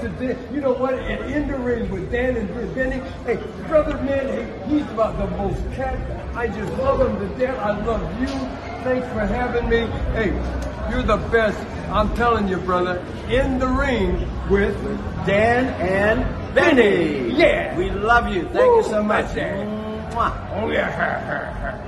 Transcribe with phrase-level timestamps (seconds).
[0.00, 0.54] to Dan.
[0.54, 0.94] You know what?
[0.94, 5.26] And in the ring with Dan and Benny, hey, brother man, hey, he's about the
[5.36, 5.98] most cat.
[6.34, 7.58] I just love him to death.
[7.58, 8.26] I love you.
[8.84, 9.86] Thanks for having me.
[10.12, 10.30] Hey,
[10.90, 11.58] you're the best.
[11.90, 13.04] I'm telling you, brother.
[13.28, 14.76] In the ring with
[15.26, 17.30] Dan and Benny.
[17.36, 17.76] Yeah.
[17.76, 18.42] We love you.
[18.44, 19.26] Thank you so much.
[19.26, 20.62] Mwah.
[20.62, 21.84] Oh yeah.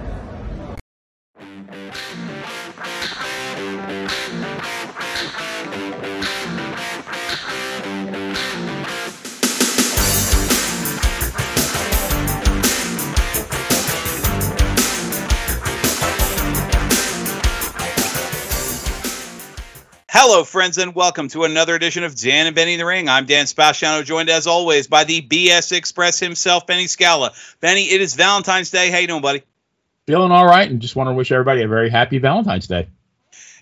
[20.13, 23.09] Hello, friends, and welcome to another edition of Dan and Benny in the Ring.
[23.09, 27.31] I'm Dan Spasciano, joined as always by the BS Express himself, Benny Scala.
[27.61, 28.91] Benny, it is Valentine's Day.
[28.91, 29.45] How you doing, buddy?
[30.09, 32.89] Feeling all right, and just want to wish everybody a very happy Valentine's Day.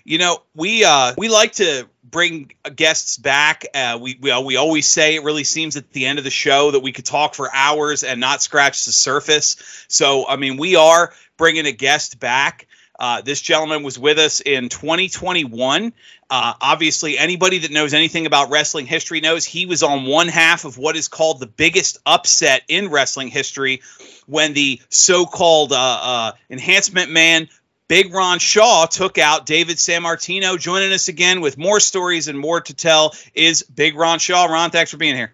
[0.03, 3.65] You know, we uh, we like to bring guests back.
[3.75, 6.71] Uh, we we, we always say it really seems at the end of the show
[6.71, 9.85] that we could talk for hours and not scratch the surface.
[9.87, 12.65] So, I mean, we are bringing a guest back.
[12.99, 15.93] Uh, this gentleman was with us in 2021.
[16.29, 20.63] Uh, obviously, anybody that knows anything about wrestling history knows he was on one half
[20.63, 23.81] of what is called the biggest upset in wrestling history
[24.27, 27.49] when the so called uh, uh, enhancement man.
[27.87, 30.59] Big Ron Shaw took out David Sammartino.
[30.59, 34.45] Joining us again with more stories and more to tell is Big Ron Shaw.
[34.45, 35.33] Ron, thanks for being here.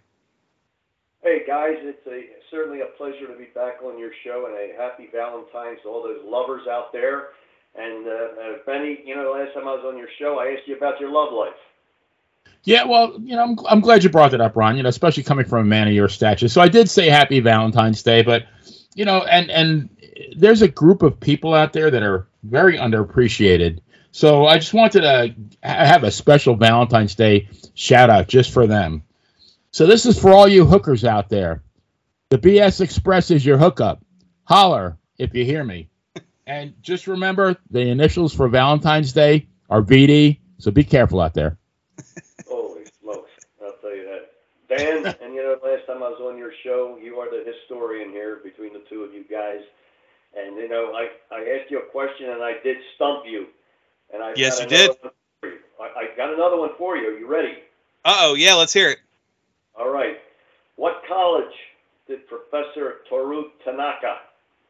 [1.22, 4.82] Hey guys, it's a certainly a pleasure to be back on your show, and a
[4.82, 7.30] happy Valentine's to all those lovers out there.
[7.78, 10.54] And uh, uh, Benny, you know, the last time I was on your show, I
[10.54, 11.54] asked you about your love life.
[12.64, 14.78] Yeah, well, you know, I'm, I'm glad you brought that up, Ron.
[14.78, 16.48] You know, especially coming from a man of your stature.
[16.48, 18.44] So I did say Happy Valentine's Day, but
[18.96, 19.90] you know, and and
[20.36, 23.82] there's a group of people out there that are very underappreciated.
[24.12, 29.04] So I just wanted to have a special Valentine's Day shout out just for them.
[29.72, 31.62] So this is for all you hookers out there.
[32.30, 34.02] The BS Express is your hookup.
[34.46, 35.90] Holler if you hear me.
[36.48, 41.58] And just remember the initials for Valentine's Day are VD, so be careful out there.
[42.48, 43.32] Holy smokes,
[43.64, 44.78] I'll tell you that.
[44.78, 48.12] Dan, and you know, last time I was on your show, you are the historian
[48.12, 49.62] here between the two of you guys.
[50.38, 53.48] And you know, I, I asked you a question and I did stump you.
[54.14, 54.92] And I Yes, you did.
[55.44, 55.54] you.
[55.82, 57.08] I, I got another one for you.
[57.08, 57.54] Are you ready?
[58.04, 59.00] Uh oh, yeah, let's hear it.
[59.80, 60.18] All right.
[60.76, 61.54] What college
[62.08, 64.18] did Professor Toru Tanaka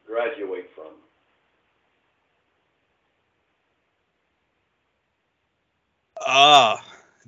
[0.06, 0.92] graduate from?
[6.24, 6.76] Uh,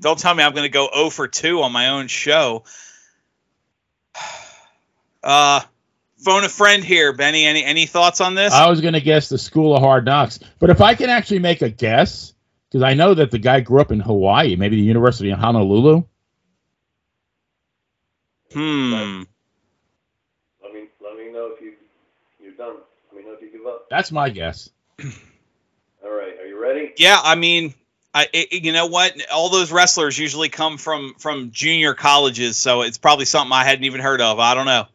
[0.00, 2.64] don't tell me I'm going to go 0 for 2 on my own show.
[5.20, 5.60] Uh,
[6.18, 7.44] phone a friend here, Benny.
[7.44, 8.52] Any any thoughts on this?
[8.52, 11.40] I was going to guess the School of Hard Knocks, but if I can actually
[11.40, 12.34] make a guess,
[12.70, 16.04] because I know that the guy grew up in Hawaii, maybe the University of Honolulu.
[18.52, 19.22] hmm.
[20.62, 21.72] Let me let me know if you
[22.40, 22.76] you're done.
[23.12, 23.88] Let me know if you give up.
[23.90, 24.70] That's my guess.
[25.00, 26.38] All right.
[26.40, 26.92] Are you ready?
[26.96, 27.74] Yeah, I mean,
[28.18, 29.14] I it, you know what?
[29.32, 33.84] All those wrestlers usually come from from junior colleges, so it's probably something I hadn't
[33.84, 34.40] even heard of.
[34.40, 34.86] I don't know.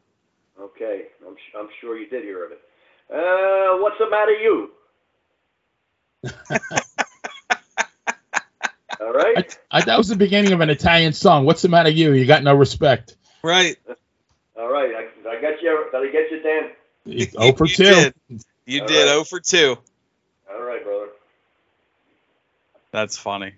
[0.59, 1.03] Okay.
[1.25, 2.59] I'm su- I'm sure you did hear of it.
[3.09, 4.71] Uh, what's the matter, you?
[9.01, 9.37] All right.
[9.37, 11.45] I, I, that was the beginning of an Italian song.
[11.45, 12.11] What's the matter, you?
[12.13, 13.15] You got no respect.
[13.41, 13.77] Right.
[14.59, 14.91] All right.
[14.95, 15.85] I, I got you.
[15.91, 16.71] Did I get you, Dan?
[17.37, 17.85] Oh for You two.
[17.85, 18.13] did.
[18.65, 19.09] You All did right.
[19.09, 19.77] 0 for 2.
[20.53, 21.07] All right, brother.
[22.93, 23.53] That's funny.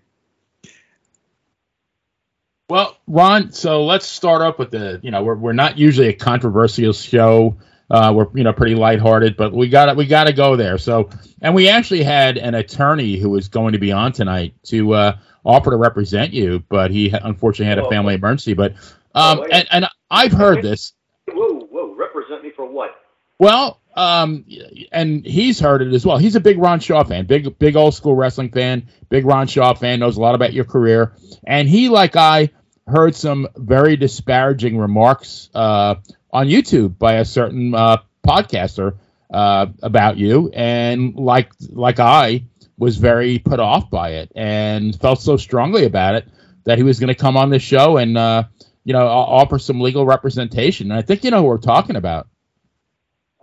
[2.70, 6.14] Well, Ron, so let's start up with the, you know, we're, we're not usually a
[6.14, 7.58] controversial show.
[7.92, 10.80] Uh, we're, you know, pretty lighthearted, but we got to we got to go there.
[10.80, 11.10] So,
[11.42, 15.18] and we actually had an attorney who was going to be on tonight to uh,
[15.44, 18.56] offer to represent you, but he unfortunately had a family emergency.
[18.56, 18.72] But,
[19.14, 20.94] um, Oh, and, and I've heard this.
[21.28, 21.94] Whoa, whoa.
[21.94, 22.96] Represent me for what?
[23.38, 24.46] Well, um,
[24.92, 26.18] and he's heard it as well.
[26.18, 29.74] He's a big Ron Shaw fan, big big old school wrestling fan, big Ron Shaw
[29.74, 31.14] fan, knows a lot about your career,
[31.46, 32.52] and he, like I,
[32.88, 35.96] heard some very disparaging remarks uh,
[36.32, 38.98] on YouTube by a certain uh, podcaster
[39.34, 42.46] uh, about you, and like like I
[42.78, 46.28] was very put off by it and felt so strongly about it
[46.66, 48.44] that he was going to come on the show and uh,
[48.84, 50.92] you know offer some legal representation.
[50.92, 52.28] And I think you know who we're talking about.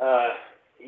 [0.00, 0.28] Uh,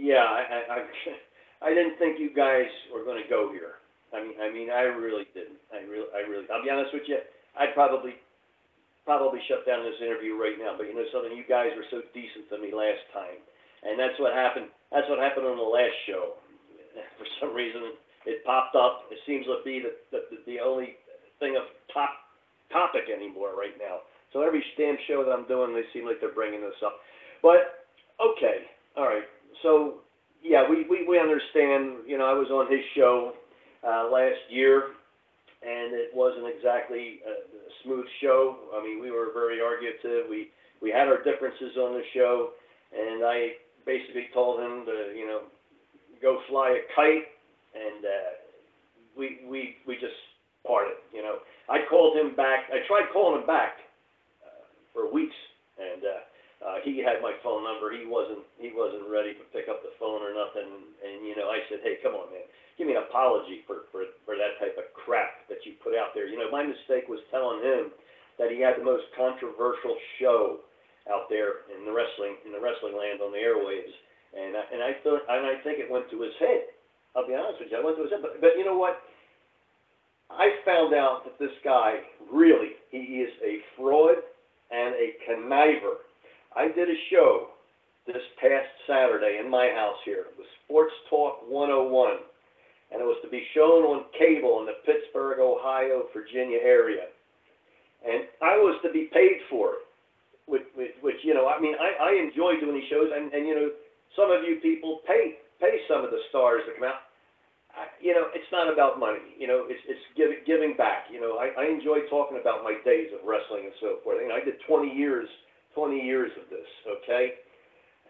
[0.05, 0.79] yeah, I, I,
[1.65, 3.81] I, didn't think you guys were going to go here.
[4.13, 5.59] I mean, I mean, I really didn't.
[5.73, 6.45] I really, I really.
[6.53, 7.25] I'll be honest with you.
[7.57, 8.21] I'd probably,
[9.09, 10.77] probably shut down this interview right now.
[10.77, 11.33] But you know something?
[11.33, 13.41] You guys were so decent to me last time,
[13.81, 14.69] and that's what happened.
[14.93, 16.37] That's what happened on the last show.
[17.19, 17.97] For some reason,
[18.29, 19.09] it popped up.
[19.09, 21.01] It seems to be the, the, the only
[21.41, 22.13] thing of top
[22.71, 24.05] topic anymore right now.
[24.37, 27.01] So every damn show that I'm doing, they seem like they're bringing this up.
[27.43, 27.89] But
[28.21, 29.27] okay, all right.
[29.65, 30.05] So
[30.45, 32.05] yeah, we we, we understand.
[32.07, 33.33] You know, I was on his show
[33.83, 34.93] uh, last year,
[35.65, 38.57] and it wasn't exactly a, a smooth show.
[38.77, 40.29] I mean, we were very argumentative.
[40.29, 40.53] We
[40.83, 42.51] we had our differences on the show,
[42.93, 43.57] and I
[43.87, 45.41] basically told him to you know
[46.21, 47.33] go fly a kite,
[47.73, 48.31] and uh,
[49.17, 50.21] we we we just
[50.67, 51.01] parted.
[51.13, 51.41] You know,
[51.71, 52.69] I called him back.
[52.69, 53.81] I tried calling him back
[54.45, 55.37] uh, for weeks,
[55.81, 56.21] and uh,
[56.65, 57.93] uh, he had my phone number.
[57.93, 60.97] He wasn't he wasn't ready to pick up the phone or nothing.
[61.05, 62.49] And you know, I said, hey, come on, man,
[62.81, 66.17] give me an apology for for for that type of crap that you put out
[66.17, 66.25] there.
[66.25, 67.93] You know, my mistake was telling him
[68.41, 70.65] that he had the most controversial show
[71.13, 73.93] out there in the wrestling in the wrestling land on the airwaves.
[74.33, 76.73] And I, and I thought and I think it went to his head.
[77.13, 78.25] I'll be honest with you, I went to his head.
[78.25, 79.05] But but you know what?
[80.33, 82.01] I found out that this guy
[82.33, 84.25] really he is a fraud
[84.73, 86.09] and a conniver
[86.57, 87.51] I did a show
[88.07, 90.31] this past Saturday in my house here.
[90.31, 92.19] It was Sports Talk 101,
[92.93, 97.11] and it was to be shown on cable in the Pittsburgh, Ohio, Virginia area.
[98.07, 99.85] And I was to be paid for it,
[100.47, 103.49] which, which, which you know, I mean, I, I enjoy doing these shows, and, and
[103.49, 103.69] you know,
[104.15, 107.09] some of you people pay pay some of the stars to come out.
[107.75, 109.35] I, you know, it's not about money.
[109.41, 111.11] You know, it's it's giving giving back.
[111.11, 114.23] You know, I, I enjoy talking about my days of wrestling and so forth.
[114.23, 115.27] You know, I did 20 years
[115.75, 117.35] 20 years of this, okay?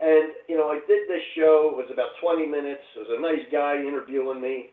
[0.00, 1.70] And, you know, I did this show.
[1.72, 2.82] It was about 20 minutes.
[2.96, 4.70] It was a nice guy interviewing me.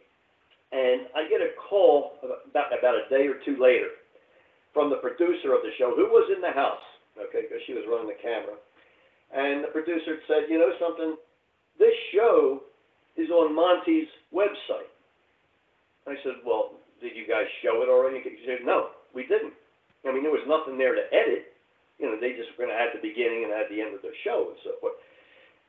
[0.72, 3.92] And I get a call about, about a day or two later
[4.74, 6.82] from the producer of the show, who was in the house,
[7.20, 8.56] okay, because she was running the camera.
[9.36, 11.16] And the producer said, you know something?
[11.78, 12.64] This show
[13.18, 14.88] is on Monty's website.
[16.08, 18.24] I said, well, did you guys show it already?
[18.24, 19.54] He said, no, we didn't.
[20.08, 21.51] I mean, there was nothing there to edit
[22.02, 24.02] you know, they just were going to add the beginning and add the end of
[24.02, 24.98] the show and so forth.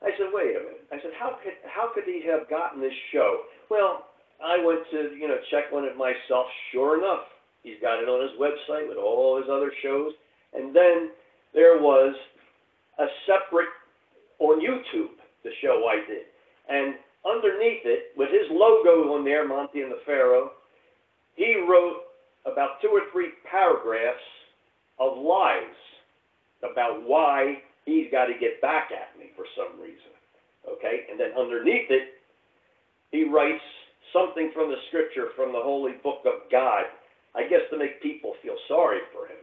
[0.00, 0.88] I said, wait a minute.
[0.90, 3.46] I said, how could how could he have gotten this show?
[3.70, 4.10] Well,
[4.42, 6.48] I went to you know check on it myself.
[6.72, 7.28] Sure enough,
[7.62, 10.10] he's got it on his website with all his other shows.
[10.56, 11.14] And then
[11.54, 12.16] there was
[12.98, 13.70] a separate
[14.40, 15.14] on YouTube
[15.44, 16.26] the show I did,
[16.68, 16.94] and
[17.26, 20.50] underneath it with his logo on there, Monty and the Pharaoh,
[21.34, 22.10] he wrote
[22.46, 24.22] about two or three paragraphs
[24.98, 25.78] of lies
[26.62, 30.12] about why he's got to get back at me for some reason.
[30.68, 31.06] Okay?
[31.10, 32.14] And then underneath it,
[33.10, 33.62] he writes
[34.12, 36.84] something from the scripture, from the holy book of God,
[37.34, 39.42] I guess to make people feel sorry for him.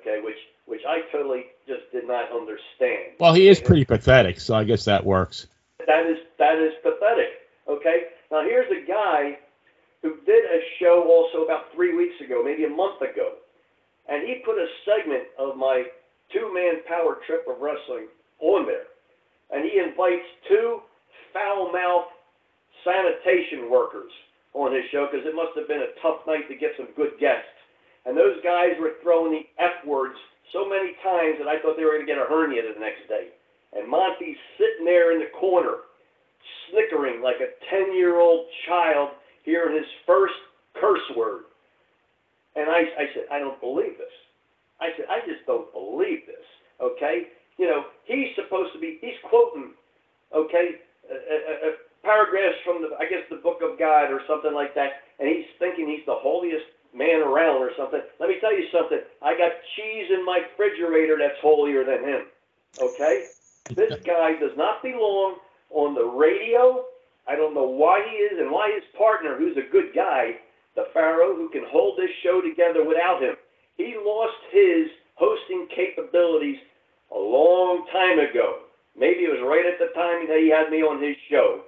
[0.00, 0.20] Okay?
[0.22, 3.20] Which which I totally just did not understand.
[3.20, 5.46] Well, he is pretty pathetic, so I guess that works.
[5.86, 7.44] That is that is pathetic.
[7.68, 8.08] Okay?
[8.30, 9.38] Now here's a guy
[10.02, 13.32] who did a show also about three weeks ago, maybe a month ago.
[14.08, 15.84] And he put a segment of my
[16.34, 18.10] two-man power trip of wrestling
[18.40, 18.90] on there.
[19.54, 20.82] And he invites two
[21.32, 22.12] foul-mouthed
[22.82, 24.10] sanitation workers
[24.52, 27.16] on his show because it must have been a tough night to get some good
[27.18, 27.48] guests.
[28.04, 30.18] And those guys were throwing the F words
[30.52, 33.08] so many times that I thought they were going to get a hernia the next
[33.08, 33.32] day.
[33.72, 35.88] And Monty's sitting there in the corner,
[36.70, 39.10] snickering like a 10 year old child
[39.42, 40.34] hearing his first
[40.78, 41.50] curse word.
[42.54, 44.14] And I, I said, I don't believe this.
[44.80, 46.44] I said, I just don't believe this.
[46.80, 47.28] Okay,
[47.58, 48.98] you know, he's supposed to be.
[49.00, 49.72] He's quoting,
[50.34, 54.52] okay, uh, uh, uh, paragraphs from the, I guess, the Book of God or something
[54.52, 58.00] like that, and he's thinking he's the holiest man around or something.
[58.20, 58.98] Let me tell you something.
[59.22, 62.22] I got cheese in my refrigerator that's holier than him.
[62.80, 63.26] Okay,
[63.70, 65.36] this guy does not belong
[65.70, 66.84] on the radio.
[67.26, 70.36] I don't know why he is and why his partner, who's a good guy,
[70.76, 73.36] the Pharaoh, who can hold this show together without him,
[73.76, 76.58] he lost his hosting capabilities
[77.14, 78.66] a long time ago.
[78.96, 81.62] Maybe it was right at the time that he had me on his show.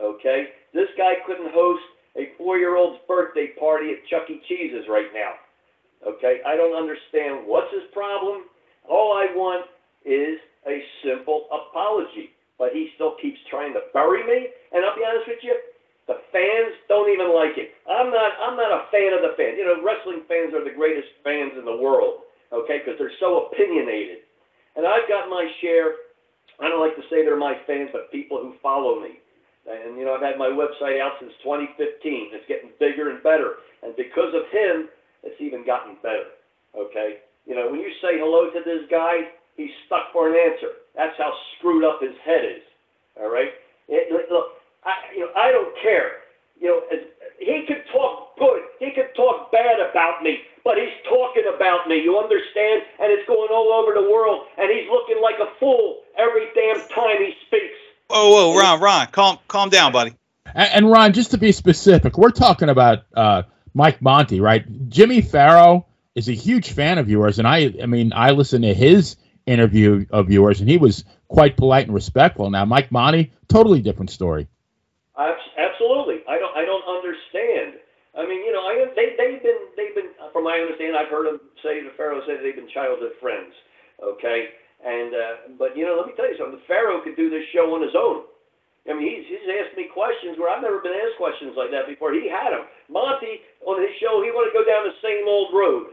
[0.00, 0.54] Okay?
[0.72, 1.82] This guy couldn't host
[2.16, 4.40] a four year old's birthday party at Chuck E.
[4.48, 5.34] Cheese's right now.
[6.06, 6.38] Okay?
[6.46, 8.46] I don't understand what's his problem.
[8.88, 9.66] All I want
[10.04, 12.30] is a simple apology.
[12.58, 14.50] But he still keeps trying to bury me.
[14.72, 15.54] And I'll be honest with you,
[16.08, 17.76] the fans don't even like it.
[17.84, 18.32] I'm not.
[18.40, 19.60] I'm not a fan of the fans.
[19.60, 22.24] You know, wrestling fans are the greatest fans in the world.
[22.48, 24.24] Okay, because they're so opinionated.
[24.72, 26.00] And I've got my share.
[26.58, 29.20] I don't like to say they're my fans, but people who follow me.
[29.68, 31.76] And you know, I've had my website out since 2015.
[32.32, 33.60] It's getting bigger and better.
[33.84, 34.88] And because of him,
[35.22, 36.32] it's even gotten better.
[36.72, 37.20] Okay.
[37.44, 39.28] You know, when you say hello to this guy,
[39.60, 40.80] he's stuck for an answer.
[40.96, 42.64] That's how screwed up his head is.
[43.20, 43.52] All right.
[43.88, 46.12] It, look, I, you know, I don't care.
[46.60, 47.04] You know, as,
[47.38, 52.02] he could talk good, he could talk bad about me, but he's talking about me.
[52.02, 52.82] You understand?
[52.98, 56.80] And it's going all over the world, and he's looking like a fool every damn
[56.88, 57.78] time he speaks.
[58.08, 60.14] Whoa, whoa, Ron, Ron, calm, calm down, buddy.
[60.46, 63.42] And, and Ron, just to be specific, we're talking about uh,
[63.74, 64.64] Mike Monty, right?
[64.88, 68.74] Jimmy Farrow is a huge fan of yours, and I, I mean, I listened to
[68.74, 69.16] his
[69.46, 72.50] interview of yours, and he was quite polite and respectful.
[72.50, 74.48] Now, Mike Monty, totally different story.
[75.18, 76.54] Abs- Absolutely, I don't.
[76.54, 77.82] I don't understand.
[78.16, 80.94] I mean, you know, I they they've been they've been from my understanding.
[80.94, 83.52] I've heard them say the Pharaoh said they've been childhood friends.
[83.98, 86.62] Okay, and uh, but you know, let me tell you something.
[86.62, 88.30] The Pharaoh could do this show on his own.
[88.88, 91.84] I mean, he's, he's asked me questions where I've never been asked questions like that
[91.84, 92.16] before.
[92.16, 92.64] He had them.
[92.88, 95.92] Monty on his show, he wanted to go down the same old road,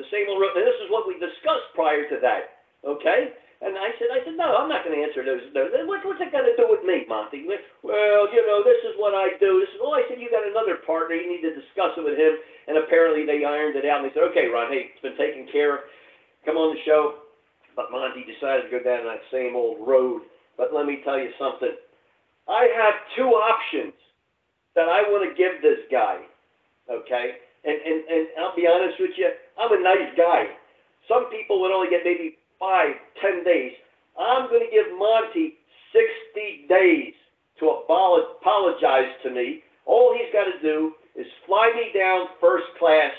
[0.00, 0.56] the same old road.
[0.56, 2.64] And this is what we discussed prior to that.
[2.80, 3.36] Okay.
[3.60, 5.44] And I said, I said, no, I'm not going to answer those.
[5.52, 5.68] those.
[5.84, 7.44] What, what's it got to do with me, Monty?
[7.84, 9.60] Well, you know, this is what I do.
[9.60, 11.12] This is, oh, I said, you got another partner.
[11.12, 12.40] You need to discuss it with him.
[12.72, 14.00] And apparently they ironed it out.
[14.00, 15.80] And they said, okay, Ron, hey, it's been taken care of.
[16.48, 17.28] Come on the show.
[17.76, 20.24] But Monty decided to go down that same old road.
[20.56, 21.76] But let me tell you something.
[22.48, 23.92] I have two options
[24.72, 26.24] that I want to give this guy.
[26.88, 27.44] Okay?
[27.68, 29.28] And, and, and I'll be honest with you,
[29.60, 30.48] I'm a nice guy.
[31.12, 33.72] Some people would only get maybe five, ten days.
[34.18, 35.54] I'm going to give Monty
[35.92, 37.14] 60 days
[37.58, 39.62] to apologize to me.
[39.86, 43.12] All he's got to do is fly me down first class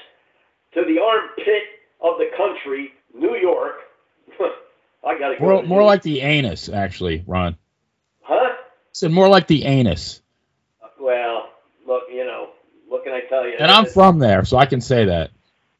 [0.74, 1.64] to the armpit
[2.02, 3.76] of the country, New York.
[5.06, 5.46] I got to go.
[5.46, 7.58] More, more like the anus, actually, Ron.
[8.22, 8.56] Huh?
[8.94, 10.22] Said more like the anus.
[11.00, 11.50] Well,
[11.88, 12.50] look, you know,
[12.88, 13.56] what can I tell you?
[13.60, 15.32] And I'm from there, so I can say that.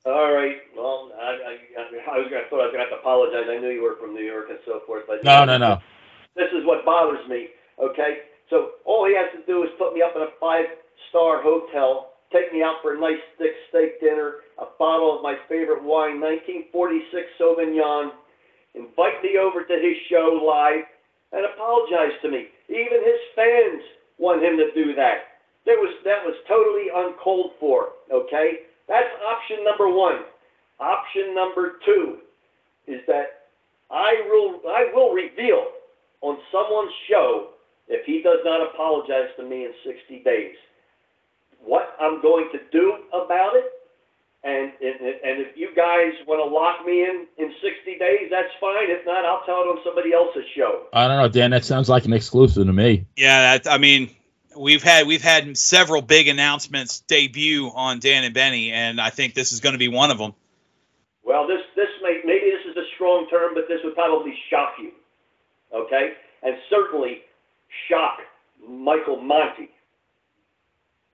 [0.06, 0.58] All right.
[0.76, 3.46] Well, I, I, I was going to thought I was to have to apologize.
[3.46, 5.78] I knew you were from New York and so forth, but No, no, no.
[6.36, 7.54] This is what bothers me.
[7.78, 8.26] Okay.
[8.50, 12.52] So all he has to do is put me up in a five-star hotel, take
[12.52, 17.14] me out for a nice thick steak dinner, a bottle of my favorite wine, 1946
[17.40, 18.12] Sauvignon,
[18.74, 20.84] invite me over to his show live,
[21.32, 22.50] and apologize to me.
[22.68, 23.82] Even his fans
[24.18, 25.40] want him to do that.
[25.66, 27.94] There was that was totally uncalled for.
[28.12, 30.28] Okay, that's option number one.
[30.80, 32.18] Option number two
[32.88, 33.48] is that
[33.90, 35.64] I will I will reveal
[36.20, 37.52] on someone's show
[37.88, 40.56] if he does not apologize to me in 60 days
[41.64, 43.66] what I'm going to do about it.
[44.44, 48.50] And, and, and if you guys want to lock me in in 60 days, that's
[48.60, 48.90] fine.
[48.90, 50.88] If not, I'll tell it on somebody else's show.
[50.94, 51.52] I don't know, Dan.
[51.52, 53.06] That sounds like an exclusive to me.
[53.16, 54.10] Yeah, that, I mean,
[54.56, 59.34] we've had we've had several big announcements debut on Dan and Benny, and I think
[59.34, 60.34] this is going to be one of them.
[61.24, 64.74] Well, this this may maybe this is a strong term, but this would probably shock
[64.82, 64.92] you,
[65.74, 66.14] okay?
[66.44, 67.22] And certainly
[67.88, 68.20] shock
[68.68, 69.70] Michael Monty.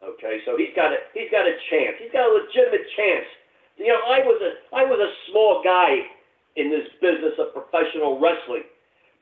[0.04, 1.96] Okay, so he's got a he's got a chance.
[2.00, 3.26] He's got a legitimate chance.
[3.78, 6.06] You know, I was a I was a small guy
[6.56, 8.64] in this business of professional wrestling,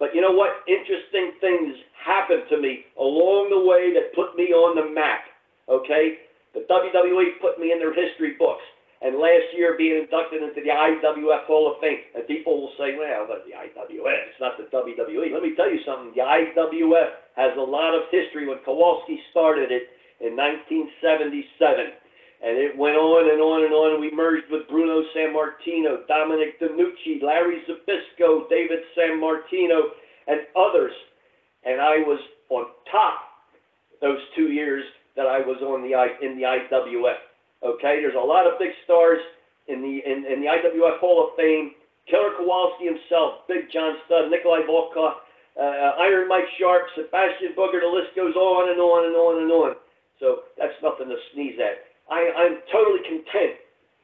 [0.06, 0.62] but you know what?
[0.70, 5.26] Interesting things happened to me along the way that put me on the map.
[5.66, 6.22] Okay,
[6.54, 8.62] the WWE put me in their history books
[9.02, 12.06] and last year being inducted into the IWF Hall of Fame.
[12.14, 15.34] And people will say, well, that's the IWF, it's not the WWE.
[15.34, 16.14] Let me tell you something.
[16.14, 18.46] The IWF has a lot of history.
[18.46, 19.90] When Kowalski started it
[20.22, 21.98] in 1977,
[22.44, 27.22] and it went on and on and on, we merged with Bruno Sammartino, Dominic DeNucci,
[27.24, 29.96] Larry Zbyszko, David Sammartino,
[30.28, 30.92] and others.
[31.64, 33.22] And I was on top
[34.02, 34.84] those two years
[35.16, 37.22] that I was on the in the IWF.
[37.64, 39.20] Okay, there's a lot of big stars
[39.68, 41.72] in the in, in the IWF Hall of Fame.
[42.10, 45.26] Killer Kowalski himself, Big John Studd, Nikolai Volkov,
[45.58, 47.82] uh, Iron Mike Sharp, Sebastian Booger.
[47.82, 49.76] The list goes on and on and on and on.
[50.20, 51.95] So that's nothing to sneeze at.
[52.10, 53.58] I, I'm totally content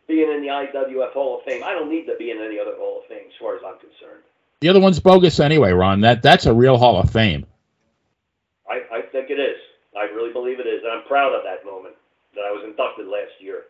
[0.08, 1.64] being in the IWF Hall of Fame.
[1.64, 3.80] I don't need to be in any other Hall of Fame, as far as I'm
[3.80, 4.24] concerned.
[4.62, 6.02] The other one's bogus anyway, Ron.
[6.02, 7.46] That that's a real Hall of Fame.
[8.70, 9.58] I, I think it is.
[9.98, 11.96] I really believe it is, and I'm proud of that moment
[12.36, 13.64] that I was inducted last year.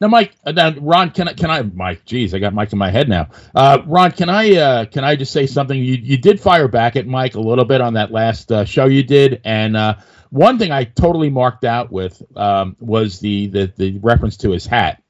[0.00, 2.78] Now, Mike, uh, now, Ron, can I, can I, Mike, geez, I got Mike in
[2.78, 3.30] my head now.
[3.52, 5.76] Uh, Ron, can I, uh, can I just say something?
[5.76, 8.84] You, you did fire back at Mike a little bit on that last uh, show
[8.84, 9.96] you did, and uh,
[10.30, 14.66] one thing I totally marked out with um, was the, the the reference to his
[14.66, 15.02] hat.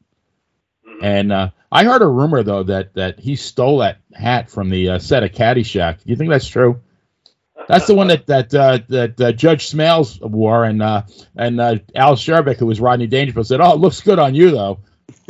[1.01, 4.91] And uh, I heard a rumor though that that he stole that hat from the
[4.91, 5.99] uh, set of Caddyshack.
[5.99, 6.81] Do you think that's true?
[7.69, 11.03] That's the one that that uh, that uh, Judge Smails wore, and uh,
[11.37, 14.51] and uh, Al Czervik, who was Rodney Dangerfield, said, "Oh, it looks good on you,
[14.51, 14.81] though."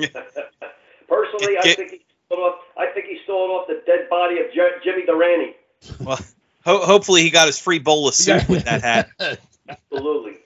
[1.09, 2.55] Personally, I Get- think he stole it off.
[2.77, 5.57] I think he stole it off the dead body of J- Jimmy Durante.
[6.01, 6.19] Well,
[6.65, 9.39] ho- hopefully he got his free bowl of soup with that hat.
[9.69, 10.39] Absolutely.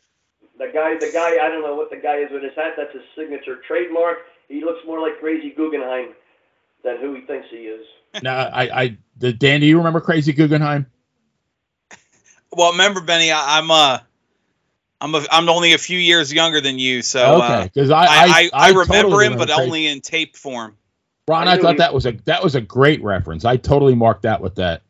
[0.58, 2.74] The guy, the guy, I don't know what the guy is with his hat.
[2.76, 4.18] That's his signature trademark.
[4.48, 6.10] He looks more like Crazy Guggenheim
[6.84, 7.86] than who he thinks he is.
[8.22, 10.86] Now, I, I, the, Dan, do you remember Crazy Guggenheim?
[12.54, 13.98] Well, remember, Benny, I, I'm uh,
[15.00, 18.04] I'm a, I'm only a few years younger than you, so okay, uh, because I,
[18.04, 20.76] I, I, I remember totally him, but Crazy- only in tape form.
[21.28, 23.44] Ron, I I thought he- that was a that was a great reference.
[23.44, 24.82] I totally marked out with that.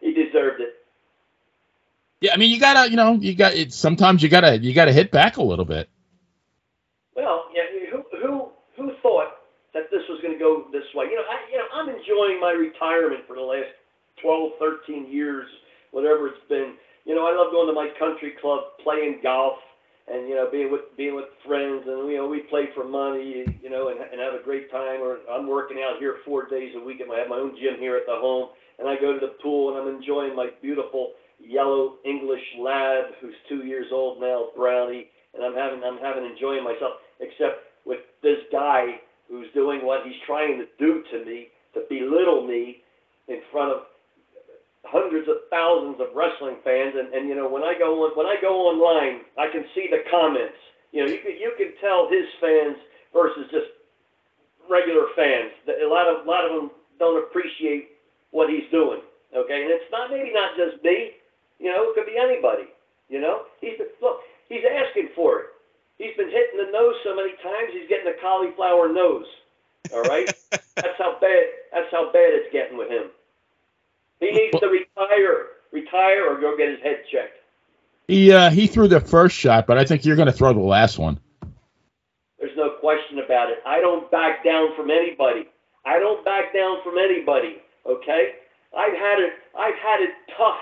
[0.00, 0.74] He deserved it.
[2.20, 3.72] Yeah, I mean, you gotta, you know, you got it.
[3.72, 5.88] Sometimes you gotta, you gotta hit back a little bit.
[7.16, 7.64] Well, yeah.
[7.92, 9.34] Who who who thought
[9.74, 11.06] that this was going to go this way?
[11.10, 13.72] You know, I you know I'm enjoying my retirement for the last
[14.22, 15.48] 12, 13 years,
[15.92, 16.74] whatever it's been.
[17.06, 19.58] You know, I love going to my country club, playing golf,
[20.12, 23.44] and you know, being with being with friends, and you know, we play for money,
[23.62, 25.02] you know, and, and have a great time.
[25.02, 27.80] Or I'm working out here four days a week, and I have my own gym
[27.80, 31.12] here at the home, and I go to the pool, and I'm enjoying my beautiful
[31.46, 36.64] yellow English lab, who's two years old now, Brownie, and I'm having I'm having enjoying
[36.64, 36.94] myself.
[37.20, 42.46] Except with this guy who's doing what he's trying to do to me, to belittle
[42.46, 42.82] me
[43.28, 43.82] in front of
[44.84, 48.26] hundreds of thousands of wrestling fans, and, and you know when I go on, when
[48.26, 50.58] I go online, I can see the comments.
[50.92, 52.76] You know, you can you can tell his fans
[53.12, 53.70] versus just
[54.68, 55.52] regular fans.
[55.68, 57.96] A lot of a lot of them don't appreciate
[58.30, 59.00] what he's doing.
[59.30, 61.12] Okay, and it's not maybe not just me.
[61.60, 62.64] You know, it could be anybody.
[63.08, 65.46] You know, he's been, look, he's asking for it.
[65.98, 69.26] He's been hitting the nose so many times, he's getting a cauliflower nose.
[69.92, 71.44] All right, that's how bad.
[71.72, 73.10] That's how bad it's getting with him.
[74.20, 77.36] He needs to retire, retire, or go get his head checked.
[78.08, 80.98] He uh, he threw the first shot, but I think you're gonna throw the last
[80.98, 81.20] one.
[82.38, 83.58] There's no question about it.
[83.66, 85.48] I don't back down from anybody.
[85.84, 87.56] I don't back down from anybody.
[87.84, 88.32] Okay?
[88.76, 89.32] I've had it.
[89.58, 90.60] I've had it tough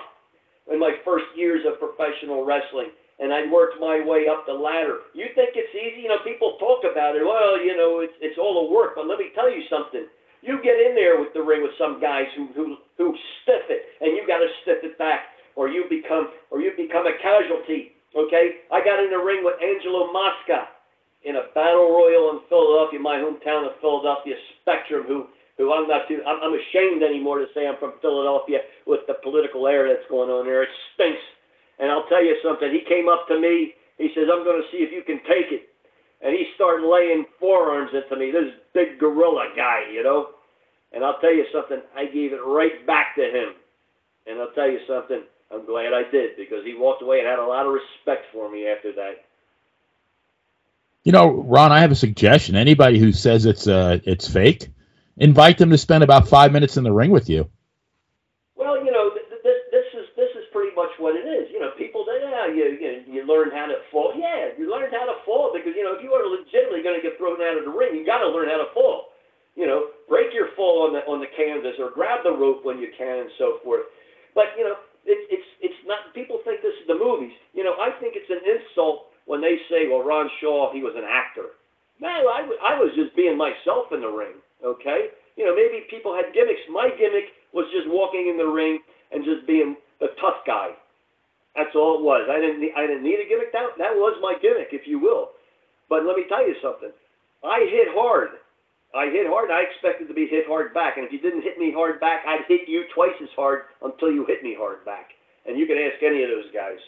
[0.71, 5.11] in my first years of professional wrestling, and I worked my way up the ladder.
[5.15, 6.03] You think it's easy?
[6.07, 7.25] You know, people talk about it.
[7.25, 8.95] Well, you know, it's it's all a work.
[8.95, 10.07] But let me tell you something.
[10.41, 13.83] You get in there with the ring with some guys who who who stiff it,
[14.01, 17.99] and you got to stiff it back, or you become or you become a casualty.
[18.15, 18.65] Okay?
[18.73, 20.69] I got in the ring with Angelo Mosca
[21.25, 25.27] in a battle royal in Philadelphia, my hometown of Philadelphia Spectrum, who
[25.59, 29.17] who I'm not too I'm, I'm ashamed anymore to say I'm from Philadelphia with the
[29.23, 30.65] political air that's going on there.
[30.65, 31.23] It stinks.
[31.81, 32.71] And I'll tell you something.
[32.73, 33.75] He came up to me.
[33.99, 35.69] He says, "I'm going to see if you can take it."
[36.23, 38.33] And he started laying forearms into me.
[38.33, 40.31] This big gorilla guy, you know.
[40.93, 41.83] And I'll tell you something.
[41.97, 43.55] I gave it right back to him.
[44.27, 45.23] And I'll tell you something.
[45.53, 48.51] I'm glad I did because he walked away and had a lot of respect for
[48.51, 49.25] me after that.
[51.05, 52.57] You know, Ron, I have a suggestion.
[52.57, 54.69] Anybody who says it's uh it's fake,
[55.19, 57.51] invite them to spend about five minutes in the ring with you.
[58.57, 61.49] Well, you know, th- th- this is this is pretty much what it is.
[61.55, 64.13] You know, people that yeah, you you, you learn how to fall.
[64.17, 67.05] Yeah, you learn how to fall because you know if you are legitimately going to
[67.05, 69.15] get thrown out of the ring, you got to learn how to fall.
[69.57, 72.79] You know, break your fall on the on the canvas or grab the rope when
[72.79, 73.89] you can and so forth.
[74.37, 74.77] But you know,
[75.09, 76.13] it's it's it's not.
[76.15, 77.35] People think this is the movies.
[77.57, 80.95] You know, I think it's an insult when they say, "Well, Ron Shaw, he was
[81.01, 81.57] an actor."
[82.01, 84.39] Man, I, w- I was just being myself in the ring.
[84.65, 86.63] Okay, you know, maybe people had gimmicks.
[86.71, 88.81] My gimmick was just walking in the ring
[89.13, 90.75] and just being the tough guy.
[91.55, 92.27] That's all it was.
[92.31, 93.51] I didn't I didn't need a gimmick.
[93.53, 95.31] That that was my gimmick, if you will.
[95.89, 96.91] But let me tell you something.
[97.43, 98.39] I hit hard.
[98.95, 99.51] I hit hard.
[99.51, 100.97] I expected to be hit hard back.
[100.97, 104.11] And if you didn't hit me hard back, I'd hit you twice as hard until
[104.11, 105.11] you hit me hard back.
[105.47, 106.79] And you can ask any of those guys.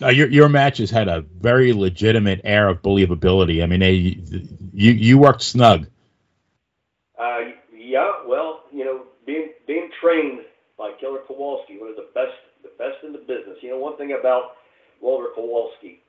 [0.00, 3.62] Now, your your matches had a very legitimate air of believability.
[3.62, 4.18] I mean, they,
[4.72, 5.86] you you worked snug.
[7.18, 10.40] Uh, yeah, well, you know, being being trained
[10.76, 13.58] by Killer Kowalski, one of the best the best in the business.
[13.62, 14.56] You know, one thing about
[15.00, 16.00] Walter Kowalski,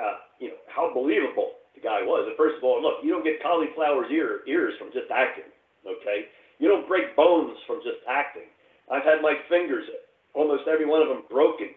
[0.00, 2.24] uh, you know, how believable the guy was.
[2.26, 5.52] And first of all, look, you don't get cauliflower's ear ears from just acting.
[5.86, 8.48] Okay, you don't break bones from just acting.
[8.90, 9.84] I've had my fingers,
[10.32, 11.76] almost every one of them, broken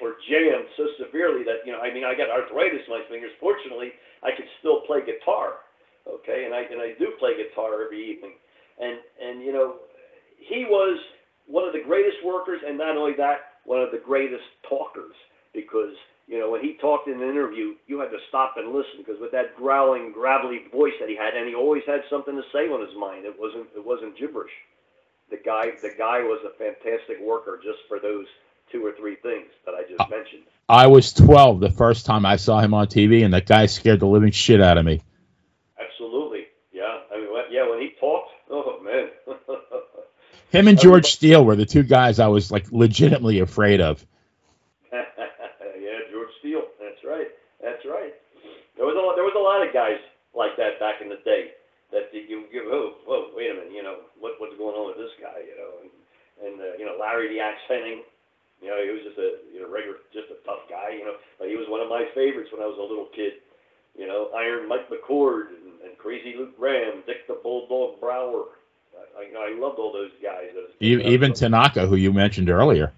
[0.00, 3.32] or jammed so severely that you know, I mean, I got arthritis in my fingers.
[3.40, 5.60] Fortunately, I can still play guitar.
[6.08, 8.34] Okay, and I and I do play guitar every evening.
[8.80, 9.84] And and you know,
[10.38, 10.98] he was
[11.46, 15.14] one of the greatest workers, and not only that, one of the greatest talkers.
[15.52, 15.92] Because
[16.30, 19.20] you know, when he talked in an interview, you had to stop and listen because
[19.20, 22.70] with that growling, gravelly voice that he had, and he always had something to say
[22.70, 23.26] on his mind.
[23.26, 24.54] It wasn't it wasn't gibberish.
[25.30, 28.26] The guy the guy was a fantastic worker just for those
[28.70, 30.42] two or three things that I just uh, mentioned.
[30.68, 34.00] I was 12 the first time I saw him on TV, and that guy scared
[34.00, 35.02] the living shit out of me.
[35.80, 37.00] Absolutely, yeah.
[37.12, 39.08] I mean, yeah, when he talked, oh man.
[40.50, 44.04] him and George Steele were the two guys I was like legitimately afraid of.
[44.92, 45.02] yeah,
[46.12, 46.62] George Steele.
[46.80, 47.28] That's right.
[47.62, 48.14] That's right.
[48.76, 49.98] There was a there was a lot of guys
[50.34, 51.50] like that back in the day
[51.90, 54.96] that you give oh whoa wait a minute you know what what's going on with
[54.96, 55.90] this guy you know and
[56.46, 58.02] and uh, you know Larry the Axe Henning
[58.60, 60.92] he was just a you know regular, just a tough guy.
[60.98, 63.40] You know, but he was one of my favorites when I was a little kid.
[63.96, 68.44] You know, Iron Mike McCord and, and Crazy Luke Graham, Dick the Bulldog Brower.
[68.96, 70.48] I, I, you know, I loved all those guys.
[70.54, 72.92] Those, E- Even Tanaka, who you mentioned earlier.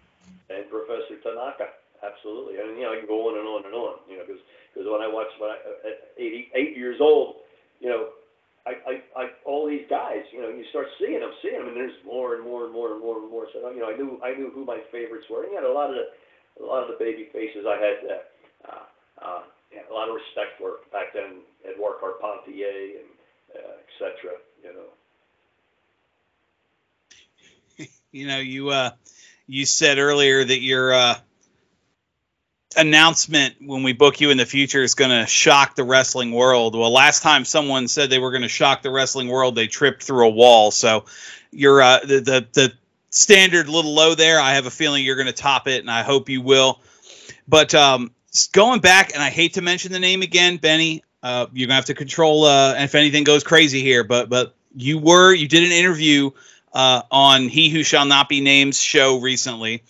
[0.50, 1.68] and Professor Tanaka,
[2.02, 2.60] absolutely.
[2.60, 3.96] I mean, you know, I can go on and on and on.
[4.10, 4.42] You know, because
[4.90, 5.56] when I watched when I
[5.88, 7.36] at 88 years old,
[7.80, 8.08] you know,
[8.66, 11.76] I, I, I all these guys, you know, you start seeing them, seeing them, and
[11.76, 12.72] there's more and more and
[13.54, 15.42] you know, I knew I knew who my favorites were.
[15.44, 17.96] And you had a lot of the a lot of the baby faces I had
[18.08, 18.22] uh,
[18.68, 18.84] uh,
[19.22, 21.42] uh, yeah, a lot of respect for back then.
[21.64, 23.08] Edouard Carpentier and
[23.54, 24.38] uh, etc.
[24.62, 24.88] You know.
[28.14, 28.90] You know, you uh,
[29.46, 31.14] you said earlier that your uh,
[32.76, 36.76] announcement when we book you in the future is going to shock the wrestling world.
[36.76, 40.02] Well, last time someone said they were going to shock the wrestling world, they tripped
[40.02, 40.70] through a wall.
[40.70, 41.06] So
[41.50, 42.72] you're uh, the, the the
[43.12, 44.40] standard a little low there.
[44.40, 46.80] I have a feeling you're going to top it, and I hope you will.
[47.46, 48.10] But um,
[48.52, 51.04] going back, and I hate to mention the name again, Benny.
[51.22, 54.02] Uh, you're gonna have to control uh, if anything goes crazy here.
[54.02, 56.30] But but you were you did an interview
[56.72, 59.84] uh, on He Who Shall Not Be Named's show recently,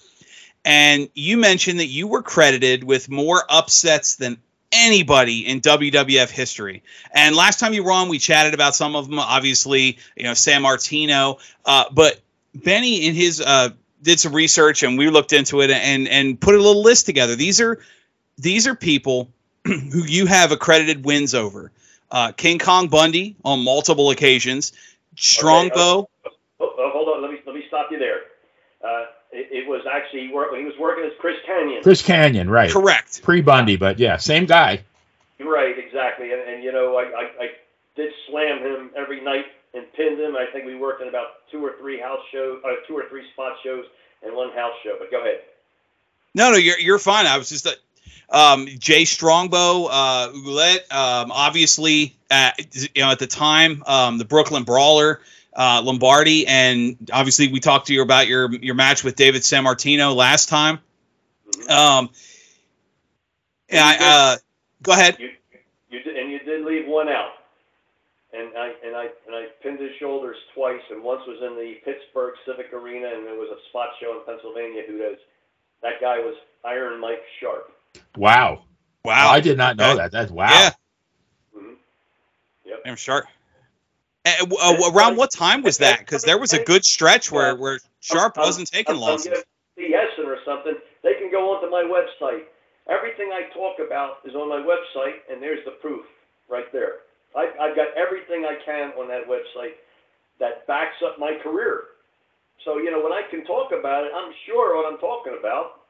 [0.65, 4.39] and you mentioned that you were credited with more upsets than
[4.73, 6.83] anybody in WWF history.
[7.13, 9.19] And last time you were on, we chatted about some of them.
[9.19, 12.21] Obviously, you know Sammartino, uh, but
[12.55, 13.71] Benny in his uh,
[14.03, 17.37] did some research and we looked into it and and put a little list together.
[17.37, 17.81] These are
[18.38, 19.31] these are people
[19.65, 21.71] who you have accredited wins over.
[22.11, 24.73] Uh, King Kong Bundy on multiple occasions,
[25.17, 26.09] Strongbow.
[26.27, 28.21] Oh, oh, hold on, let me let me stop you there.
[28.85, 31.83] Uh, it, it was actually he was working as Chris Canyon.
[31.83, 32.71] Chris Canyon, right?
[32.71, 33.23] Correct.
[33.23, 34.83] Pre Bundy, but yeah, same guy.
[35.41, 36.33] Right, exactly.
[36.33, 37.51] And, and you know, I, I, I
[37.97, 40.37] did slam him every night and pinned them.
[40.37, 43.25] I think we worked in about two or three house shows, uh, two or three
[43.33, 43.85] spot shows,
[44.23, 44.97] and one house show.
[44.99, 45.41] But go ahead.
[46.35, 47.27] No, no, you're you're fine.
[47.27, 47.73] I was just uh,
[48.33, 52.59] um, Jay Strongbow, uh, Ouellette, um, obviously, at,
[52.95, 55.21] you know, at the time, um, the Brooklyn Brawler,
[55.55, 60.17] uh, Lombardi, and obviously we talked to you about your your match with David Sammartino
[60.17, 60.79] last time.
[61.69, 62.09] Um,
[63.69, 64.37] and I, uh,
[64.83, 65.19] go ahead.
[65.19, 65.31] You,
[65.91, 67.33] you did, and you did leave one out.
[68.35, 71.75] And I and I and I pinned his shoulders twice, and once was in the
[71.85, 74.83] Pittsburgh Civic Arena, and there was a spot show in Pennsylvania.
[74.88, 75.18] Who does?
[75.83, 77.71] That guy was Iron Mike Sharp.
[78.16, 78.64] Wow.
[79.05, 79.97] Wow, I did not know Okay.
[79.99, 80.12] that.
[80.12, 80.49] That's wow.
[80.49, 80.71] Yeah,
[81.55, 81.75] hmm
[82.64, 82.79] Yep.
[82.87, 83.27] I'm sharp.
[84.25, 85.99] Uh, uh, around what time was that?
[85.99, 89.45] Because there was a good stretch where where Sharp wasn't taking I'm- I'm losses.
[89.77, 92.45] BSing or something, they can go onto my website.
[92.88, 96.07] Everything I talk about is on my website, and there's the proof
[96.49, 97.01] right there.
[97.37, 99.75] I, I've got everything I can on that website
[100.40, 101.85] that backs up my career.
[102.64, 105.81] So you know, when I can talk about it, I'm sure what I'm talking about.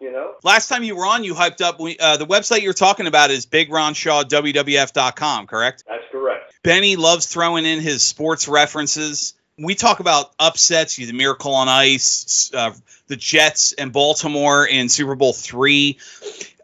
[0.00, 3.06] You know, Last time you were on, you hyped up uh, the website you're talking
[3.06, 5.84] about is BigRonShawWWF.com, correct?
[5.86, 6.54] that's correct.
[6.64, 9.34] Benny loves throwing in his sports references.
[9.58, 12.72] We talk about upsets, the Miracle on Ice, uh,
[13.06, 15.98] the Jets and Baltimore in Super Bowl three.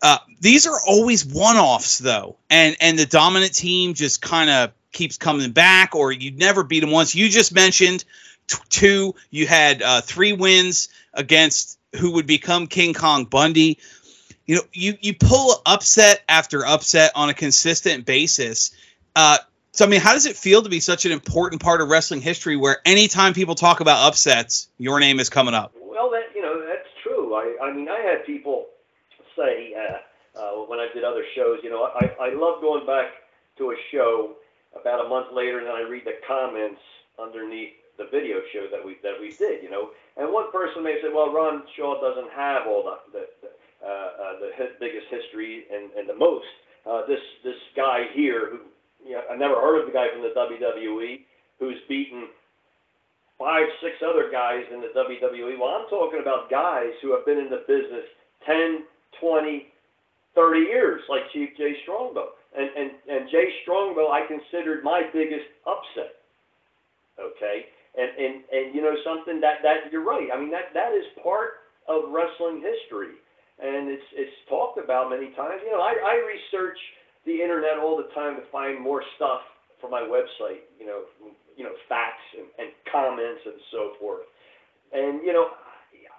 [0.03, 5.17] Uh, these are always one-offs, though, and and the dominant team just kind of keeps
[5.17, 7.15] coming back, or you never beat them once.
[7.15, 8.05] You just mentioned
[8.47, 9.15] t- two.
[9.31, 13.79] You had uh, three wins against who would become King Kong Bundy.
[14.47, 18.71] You know, you you pull upset after upset on a consistent basis.
[19.17, 19.39] Uh,
[19.73, 22.21] so I mean, how does it feel to be such an important part of wrestling
[22.21, 25.75] history, where anytime people talk about upsets, your name is coming up?
[25.81, 27.35] Well, that you know that's true.
[27.35, 28.68] I I mean I had people
[29.39, 33.07] say uh, uh, when I did other shows, you know, I I love going back
[33.59, 34.37] to a show
[34.75, 36.83] about a month later, and then I read the comments
[37.19, 39.91] underneath the video show that we that we did, you know.
[40.17, 43.89] And one person may say, well, Ron Shaw doesn't have all the the, the, uh,
[43.89, 46.51] uh, the biggest history and, and the most.
[46.87, 48.59] Uh, this this guy here, who
[49.07, 51.21] you know, I never heard of the guy from the WWE,
[51.59, 52.29] who's beaten
[53.39, 55.59] five, six other guys in the WWE.
[55.59, 58.05] Well, I'm talking about guys who have been in the business
[58.47, 58.83] 10,
[59.21, 59.67] 20,
[60.35, 62.37] 30 years, like Chief Jay Strongbow.
[62.57, 66.21] And, and, and Jay Strongbow, I considered my biggest upset.
[67.19, 67.67] Okay?
[67.99, 70.29] And, and, and you know something, that, that you're right.
[70.33, 73.19] I mean, that, that is part of wrestling history.
[73.59, 75.61] And it's, it's talked about many times.
[75.67, 76.79] You know, I, I research
[77.27, 79.43] the internet all the time to find more stuff
[79.81, 81.03] for my website, you know,
[81.57, 84.27] you know, facts and, and comments and so forth.
[84.93, 85.51] And you know,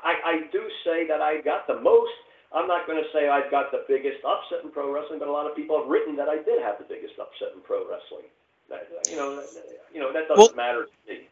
[0.04, 2.12] I, I do say that I got the most.
[2.51, 5.31] I'm not going to say I've got the biggest upset in pro wrestling, but a
[5.31, 8.25] lot of people have written that I did have the biggest upset in pro wrestling.
[8.69, 9.47] That, you know, that,
[9.93, 11.27] you know that doesn't Well- matter to me.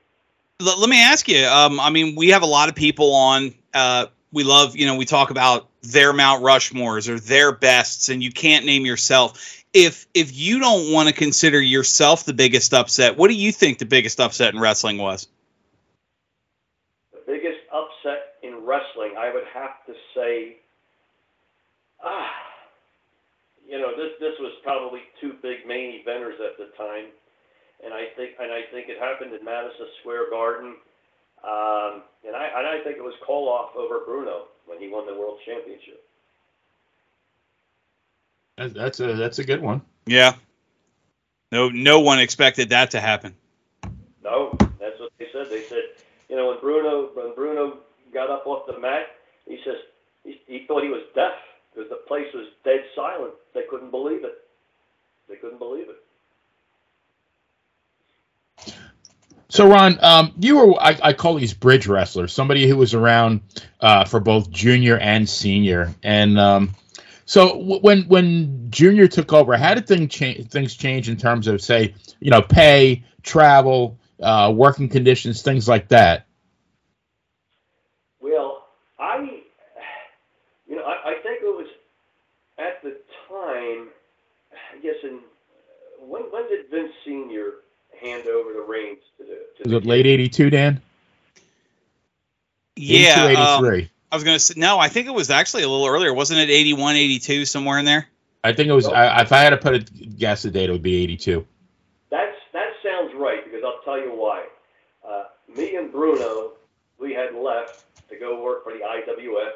[0.59, 1.45] Let me ask you.
[1.45, 4.95] Um, I mean, we have a lot of people on uh, we love, you know,
[4.95, 9.63] we talk about their Mount Rushmores or their bests, and you can't name yourself.
[9.73, 13.77] If if you don't want to consider yourself the biggest upset, what do you think
[13.77, 15.27] the biggest upset in wrestling was?
[17.13, 20.57] The biggest upset in wrestling, I would have to say,
[22.03, 22.29] ah,
[23.67, 27.11] you know, this this was probably two big main eventers at the time,
[27.83, 30.75] and I think and I think it happened in Madison Square Garden,
[31.43, 35.13] um, and I and I think it was Koloff over Bruno when he won the
[35.13, 36.03] world championship.
[38.57, 39.81] That's, that's a that's a good one.
[40.05, 40.35] Yeah.
[41.51, 43.33] No, no one expected that to happen.
[44.23, 45.47] No, that's what they said.
[45.49, 45.83] They said,
[46.29, 47.79] you know, when Bruno when Bruno
[48.13, 49.07] got up off the mat,
[49.45, 49.75] he says
[50.23, 51.33] he, he thought he was deaf
[51.77, 53.33] because the place was dead silent.
[53.53, 54.37] They couldn't believe it.
[55.29, 55.95] They couldn't believe it.
[59.49, 63.41] So Ron, um, you were I, I, call these bridge wrestlers, somebody who was around
[63.79, 66.75] uh, for both junior and senior, and um,
[67.25, 70.49] so w- when when junior took over, how did things change?
[70.49, 75.87] Things change in terms of say, you know, pay, travel, uh, working conditions, things like
[75.89, 76.27] that.
[78.19, 78.65] Well,
[78.99, 79.43] I,
[80.67, 81.67] you know, I, I think it was
[82.57, 83.89] at the time.
[84.73, 85.19] I guess in
[85.99, 87.53] when when did Vince Senior
[88.01, 89.63] hand over the reins to the.
[89.63, 90.81] To Was it late '82, Dan?
[92.75, 93.81] Yeah, 82, 83.
[93.81, 94.79] Um, I was going to say no.
[94.79, 96.13] I think it was actually a little earlier.
[96.13, 98.07] Wasn't it 81, 82, somewhere in there?
[98.43, 98.87] I think it was.
[98.87, 101.45] I, if I had to put a guess the date, it would be '82.
[102.09, 104.45] That's that sounds right because I'll tell you why.
[105.07, 106.53] Uh, me and Bruno,
[106.99, 109.51] we had left to go work for the IWF,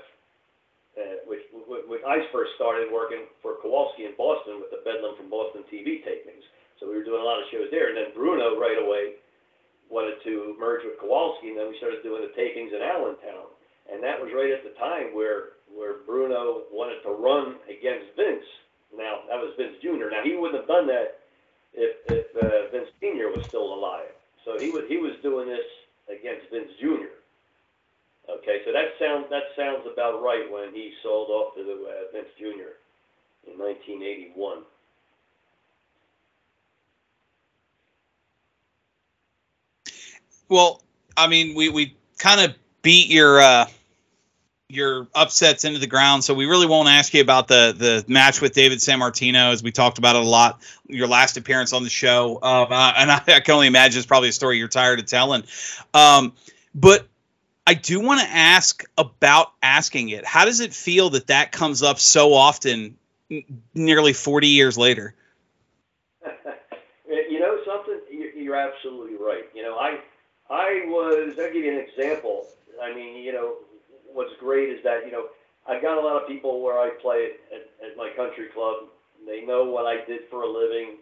[0.99, 5.31] uh, which, when I first started working for Kowalski in Boston with the Bedlam from
[5.31, 6.43] Boston TV tapings.
[6.79, 7.93] So we were doing a lot of shows there.
[7.93, 9.21] And then Bruno right away
[9.87, 13.51] wanted to merge with Kowalski, and then we started doing the tapings in Allentown.
[13.91, 18.43] And that was right at the time where where Bruno wanted to run against Vince.
[18.95, 20.11] Now that was Vince Jr.
[20.11, 21.19] Now he wouldn't have done that
[21.73, 23.31] if, if uh, Vince Sr.
[23.31, 24.11] was still alive.
[24.43, 25.67] So he was he was doing this
[26.11, 27.20] against Vince Jr.
[28.37, 32.11] Okay, so that sounds that sounds about right when he sold off to the, uh,
[32.13, 32.77] Vince Jr.
[33.51, 34.59] in 1981.
[40.47, 40.81] Well,
[41.17, 43.65] I mean, we we kind of beat your uh,
[44.69, 48.39] your upsets into the ground, so we really won't ask you about the the match
[48.39, 50.61] with David Sammartino, as we talked about it a lot.
[50.87, 54.29] Your last appearance on the show, uh, and I, I, can only imagine it's probably
[54.29, 55.43] a story you're tired of telling.
[55.93, 56.33] Um,
[56.73, 57.07] but
[57.71, 60.25] I do want to ask about asking it.
[60.25, 62.97] How does it feel that that comes up so often,
[63.73, 65.15] nearly 40 years later?
[67.07, 68.01] you know something?
[68.35, 69.45] You're absolutely right.
[69.55, 69.99] You know, I
[70.49, 72.45] I was, I'll give you an example.
[72.83, 73.53] I mean, you know,
[74.11, 75.27] what's great is that, you know,
[75.65, 78.89] I've got a lot of people where I play at, at my country club.
[79.25, 80.97] They know what I did for a living.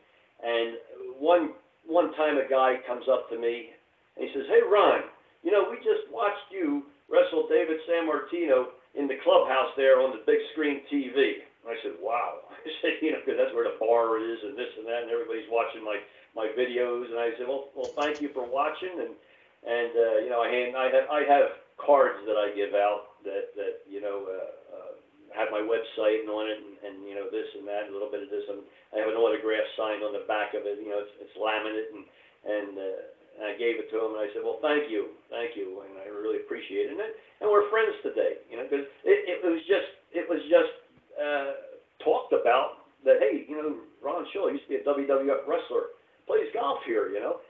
[0.46, 0.78] And
[1.18, 1.54] one,
[1.88, 3.72] one time a guy comes up to me
[4.16, 5.02] and he says, Hey, Ron,
[5.44, 10.24] you know, we just watched you wrestle David Sammartino in the clubhouse there on the
[10.26, 11.46] big screen TV.
[11.68, 12.46] I said, wow.
[12.52, 15.12] I said, you know, because that's where the bar is and this and that, and
[15.12, 16.00] everybody's watching my,
[16.36, 17.10] my videos.
[17.12, 19.00] And I said, well, well, thank you for watching.
[19.00, 19.14] And
[19.60, 23.20] and uh, you know, I hand, I have I have cards that I give out
[23.28, 24.92] that that you know uh, uh,
[25.36, 28.12] have my website and on it, and, and you know this and that, a little
[28.12, 28.64] bit of this, and
[28.96, 30.80] I have an autograph signed on the back of it.
[30.80, 32.06] You know, it's, it's laminate, and
[32.40, 33.04] and, uh,
[33.40, 35.96] and I gave it to him, and I said, well, thank you, thank you, and
[35.96, 37.00] I really appreciate it.
[37.00, 40.70] And, we're friends today, you know, because it, it was just it was just
[41.18, 41.56] uh,
[42.04, 43.18] talked about that.
[43.24, 45.96] Hey, you know, Ron Shaw used to be a WWF wrestler,
[46.28, 47.42] plays golf here, you know,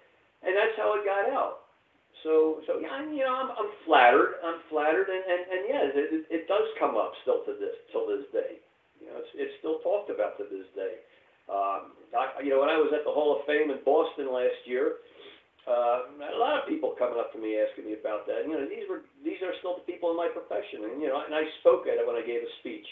[0.45, 1.67] and that's how it got out.
[2.23, 4.39] So, so yeah, I'm, you know, I'm, I'm flattered.
[4.45, 8.05] I'm flattered, and and, and yeah, it, it does come up still to this till
[8.07, 8.61] this day.
[9.01, 11.01] You know, it's it's still talked about to this day.
[11.49, 14.61] Um, I, you know, when I was at the Hall of Fame in Boston last
[14.69, 15.01] year,
[15.69, 18.43] uh, a lot of people coming up to me asking me about that.
[18.49, 21.21] You know, these were these are still the people in my profession, and you know,
[21.23, 22.87] and I spoke at it when I gave a speech.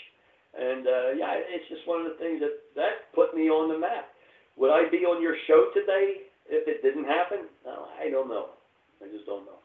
[0.55, 3.79] And uh, yeah, it's just one of the things that that put me on the
[3.79, 4.13] map.
[4.57, 7.49] Would I be on your show today if it didn't happen?
[7.65, 8.55] No, I don't know.
[9.03, 9.59] I just don't know.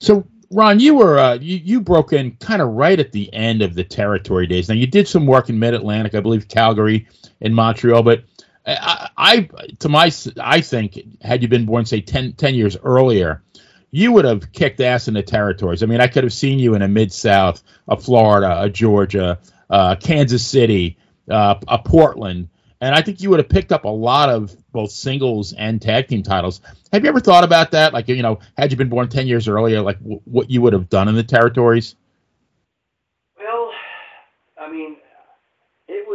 [0.00, 3.62] So, Ron, you were uh, you, you broke in kind of right at the end
[3.62, 4.68] of the territory days.
[4.68, 7.06] Now, you did some work in Mid Atlantic, I believe, Calgary
[7.40, 8.24] and Montreal, but
[8.68, 9.48] I, I,
[9.80, 13.42] to my, I think, had you been born, say, 10, 10 years earlier,
[13.90, 15.82] you would have kicked ass in the territories.
[15.82, 19.38] I mean, I could have seen you in a Mid South, a Florida, a Georgia,
[19.70, 20.98] uh, Kansas City,
[21.30, 22.48] uh, a Portland
[22.80, 26.08] and I think you would have picked up a lot of both singles and tag
[26.08, 26.60] team titles.
[26.92, 27.92] Have you ever thought about that?
[27.92, 30.72] Like, you know, had you been born ten years earlier, like w- what you would
[30.72, 31.96] have done in the territories?
[33.36, 33.72] Well,
[34.56, 34.96] I mean,
[35.88, 36.06] it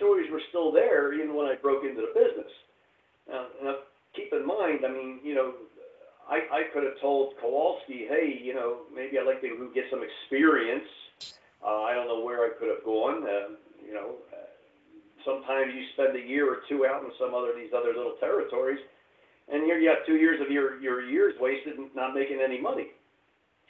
[0.00, 2.50] territories were still there even when I broke into the business.
[3.28, 3.74] Now, now
[4.16, 5.54] keep in mind, I mean, you know,
[6.28, 10.00] I, I could have told Kowalski, hey, you know, maybe I'd like to get some
[10.02, 10.88] experience.
[11.64, 13.24] Uh, I don't know where I could have gone.
[13.24, 14.48] Uh, you know, uh,
[15.24, 18.78] sometimes you spend a year or two out in some other these other little territories,
[19.52, 22.88] and here you got two years of your your years wasted not making any money.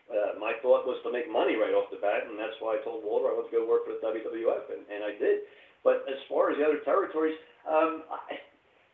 [0.06, 2.84] Uh, my thought was to make money right off the bat, and that's why I
[2.84, 5.46] told Walter I want to go work for the WWF, and, and I did.
[5.84, 7.36] But as far as the other territories,
[7.68, 8.38] um, I,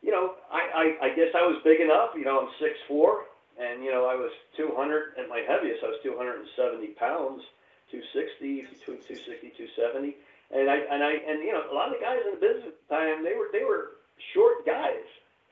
[0.03, 2.11] you know, I, I, I guess I was big enough.
[2.15, 3.27] You know, I'm six four
[3.59, 5.85] and you know I was 200 at my heaviest.
[5.85, 6.45] I was 270
[7.01, 7.43] pounds,
[7.91, 10.17] 260 between 260 270,
[10.53, 12.69] and I and I and you know a lot of the guys in the business
[12.69, 13.97] at the time they were they were
[14.37, 15.09] short guys,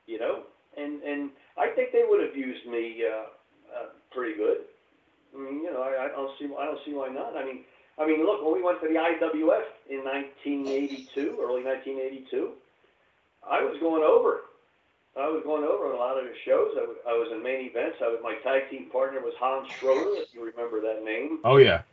[0.07, 0.45] you know,
[0.77, 3.33] and and I think they would have used me uh,
[3.73, 4.69] uh, pretty good.
[5.35, 7.37] I mean, you know, I, I don't see I don't see why not.
[7.37, 7.65] I mean.
[7.99, 12.53] I mean, look, when we went to the IWF in 1982, early 1982,
[13.49, 14.41] I was going over
[15.15, 16.75] I was going over on a lot of the shows.
[16.75, 18.03] I, w- I was in main events.
[18.03, 21.39] I was my tag team partner was Hans Schroeder, if you remember that name.
[21.47, 21.87] Oh yeah.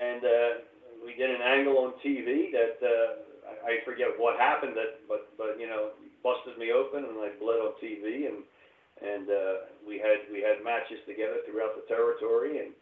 [0.00, 0.64] And uh,
[1.04, 3.20] we did an angle on TV that uh,
[3.68, 4.72] I, I forget what happened.
[4.76, 5.92] That but but you know
[6.24, 8.40] busted me open and I bled on TV and
[9.04, 12.72] and uh, we had we had matches together throughout the territory and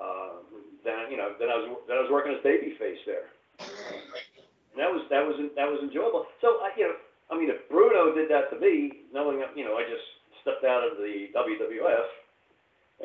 [0.00, 0.42] uh,
[0.84, 3.30] then you know then I was then I was working as babyface there.
[3.58, 6.26] And that was that was that was enjoyable.
[6.40, 6.94] So I you know
[7.30, 10.04] I mean, if Bruno did that to me, knowing, you know, I just
[10.40, 12.08] stepped out of the WWF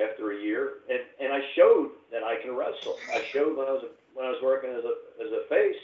[0.02, 2.96] after a year, and, and I showed that I can wrestle.
[3.14, 5.80] I showed when I was a, when I was working as a as a face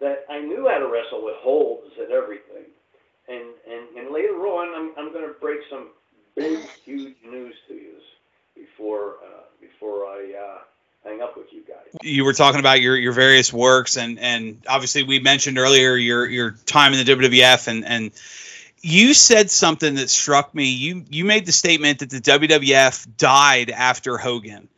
[0.00, 2.70] that I knew how to wrestle with holds and everything.
[3.28, 5.88] And and, and later on, I'm I'm going to break some
[6.36, 7.98] big, huge news to you
[8.54, 10.34] before uh, before I.
[10.38, 10.58] Uh,
[11.04, 11.78] hang up with you guys.
[12.02, 16.26] You were talking about your, your various works, and, and obviously we mentioned earlier your
[16.26, 18.10] your time in the WWF, and and
[18.80, 20.70] you said something that struck me.
[20.70, 24.68] You you made the statement that the WWF died after Hogan,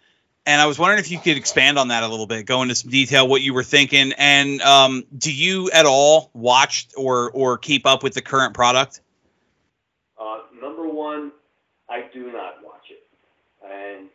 [0.47, 2.75] and I was wondering if you could expand on that a little bit, go into
[2.75, 7.59] some detail what you were thinking, and um, do you at all watch or or
[7.59, 9.01] keep up with the current product?
[10.21, 11.33] Uh, number one,
[11.89, 13.03] I do not watch it,
[13.65, 14.09] and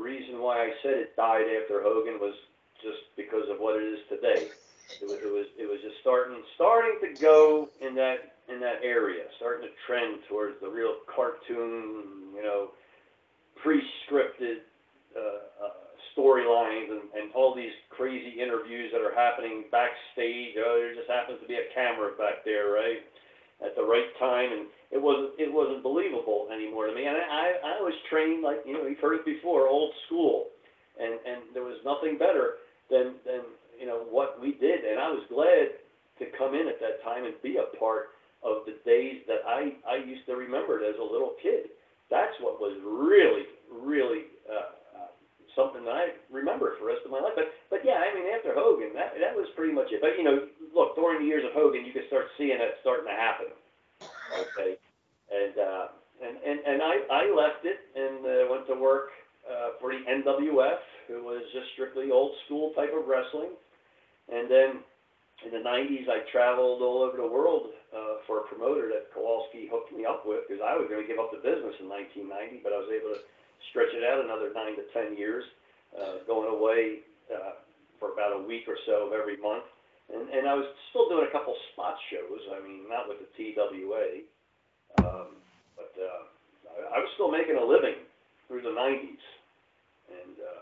[0.00, 2.34] reason why I said it died after Hogan was
[2.82, 4.48] just because of what it is today.
[5.00, 8.80] It was it was it was just starting starting to go in that in that
[8.82, 12.70] area, starting to trend towards the real cartoon, you know,
[13.62, 14.66] pre-scripted
[15.14, 15.20] uh,
[15.62, 15.78] uh,
[16.16, 20.56] storylines and, and all these crazy interviews that are happening backstage.
[20.58, 23.06] Oh, there just happens to be a camera back there, right?
[23.64, 27.06] At the right time, and it wasn't it wasn't believable anymore to me.
[27.06, 30.50] And I I was trained like you know you've heard it before, old school,
[30.98, 32.58] and and there was nothing better
[32.90, 33.46] than than
[33.78, 35.78] you know what we did, and I was glad
[36.18, 39.78] to come in at that time and be a part of the days that I
[39.86, 41.70] I used to remember as a little kid.
[42.10, 45.10] That's what was really really uh, uh,
[45.54, 47.38] something that I remember for the rest of my life.
[47.38, 50.02] But but yeah, I mean after Hogan, that that was pretty much it.
[50.02, 53.06] But you know, look during the years of Hogan, you could start seeing it starting
[53.06, 53.54] to happen.
[54.30, 54.76] Okay,
[55.30, 55.86] and uh,
[56.22, 59.10] and and and I I left it and uh, went to work
[59.48, 63.50] uh, for the NWF, who was just strictly old school type of wrestling,
[64.32, 64.70] and then.
[65.40, 69.72] In the 90s, I traveled all over the world uh, for a promoter that Kowalski
[69.72, 72.60] hooked me up with because I was going to give up the business in 1990,
[72.60, 73.20] but I was able to
[73.72, 75.44] stretch it out another nine to ten years,
[75.96, 77.56] uh, going away uh,
[77.96, 79.64] for about a week or so of every month.
[80.10, 82.42] And, and I was still doing a couple spot shows.
[82.50, 84.26] I mean, not with the TWA,
[85.06, 85.38] um,
[85.78, 86.22] but uh,
[86.66, 88.02] I, I was still making a living
[88.48, 89.22] through the 90s.
[90.10, 90.60] And, uh,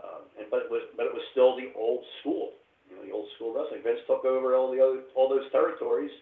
[0.00, 2.56] uh, and but it was but it was still the old school,
[2.88, 3.84] you know, the old school wrestling.
[3.84, 6.12] Vince took over all the other all those territories,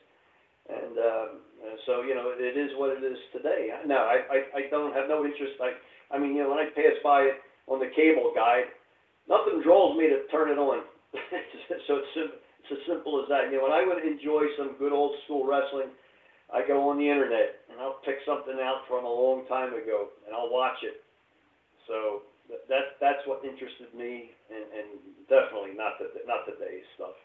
[0.66, 1.26] and uh,
[1.86, 3.70] so you know it is what it is today.
[3.86, 5.58] No, I, I I don't have no interest.
[5.62, 5.78] I
[6.10, 8.70] I mean, you know, when I pass by on the cable guide,
[9.28, 10.82] nothing draws me to turn it on.
[11.86, 12.14] so it's
[12.68, 13.48] it's as simple as that.
[13.48, 15.88] You know, when I would enjoy some good old school wrestling,
[16.52, 20.12] I go on the internet and I'll pick something out from a long time ago
[20.26, 21.04] and I'll watch it.
[21.88, 22.28] So
[22.68, 24.88] that that's what interested me, and, and
[25.28, 27.16] definitely not the not today's stuff.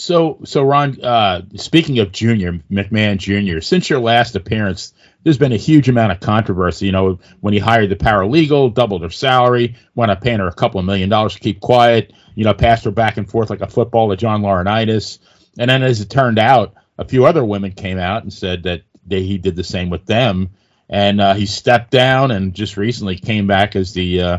[0.00, 5.52] So, so Ron, uh, speaking of Junior McMahon Jr., since your last appearance, there's been
[5.52, 6.86] a huge amount of controversy.
[6.86, 10.54] You know, when he hired the paralegal, doubled her salary, wound up paying her a
[10.54, 12.14] couple of million dollars to keep quiet.
[12.34, 15.18] You know, passed her back and forth like a football to John Laurinaitis.
[15.58, 18.84] And then, as it turned out, a few other women came out and said that
[19.06, 20.48] they, he did the same with them.
[20.88, 24.38] And uh, he stepped down and just recently came back as the uh,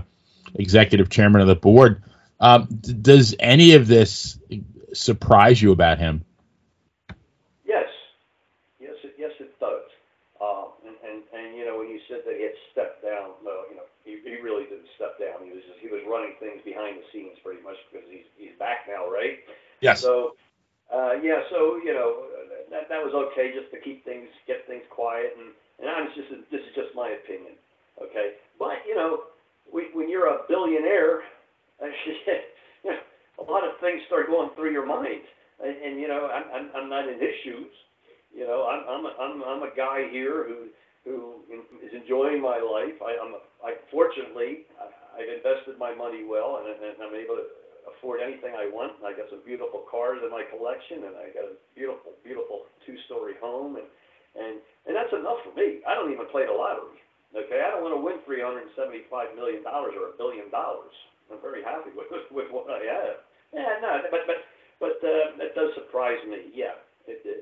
[0.55, 2.01] executive chairman of the board.
[2.39, 4.39] Um, does any of this
[4.94, 6.26] surprise you about him?
[7.66, 7.88] Yes,
[8.80, 9.88] yes, it, yes, it does.
[10.42, 13.66] Uh, and, and and you know when you said that he had stepped down, well,
[13.70, 15.46] you know he, he really didn't step down.
[15.46, 18.58] He was just, he was running things behind the scenes pretty much because he's he's
[18.58, 19.46] back now, right?
[19.80, 20.02] Yes.
[20.02, 20.34] So,
[20.89, 22.26] uh, yeah, so you know
[22.72, 26.34] that that was okay just to keep things, get things quiet, and and I'm just
[26.50, 27.54] this is just my opinion,
[28.02, 28.42] okay?
[28.58, 29.30] But you know,
[29.70, 31.22] when, when you're a billionaire,
[31.82, 32.98] you know,
[33.42, 35.26] a lot of things start going through your mind,
[35.64, 37.74] and, and you know, I'm, I'm I'm not in his shoes,
[38.30, 40.70] you know, I'm I'm a, I'm I'm a guy here who
[41.04, 41.42] who
[41.82, 42.96] is enjoying my life.
[43.02, 44.86] I, I'm a, I fortunately I,
[45.18, 47.48] I've invested my money well, and, and I'm able to
[47.89, 49.02] afford anything I want.
[49.02, 53.42] I got some beautiful cars in my collection, and I got a beautiful, beautiful two-story
[53.42, 53.89] home, and
[54.38, 55.82] and and that's enough for me.
[55.89, 57.02] I don't even play the lottery.
[57.34, 60.52] Okay, I don't want to win three hundred and seventy-five million dollars or a billion
[60.54, 60.94] dollars.
[61.32, 63.18] I'm very happy with with what I have.
[63.54, 64.36] Yeah, no, but but
[64.80, 66.52] but uh, that does surprise me.
[66.54, 66.74] Yeah,
[67.08, 67.38] it did.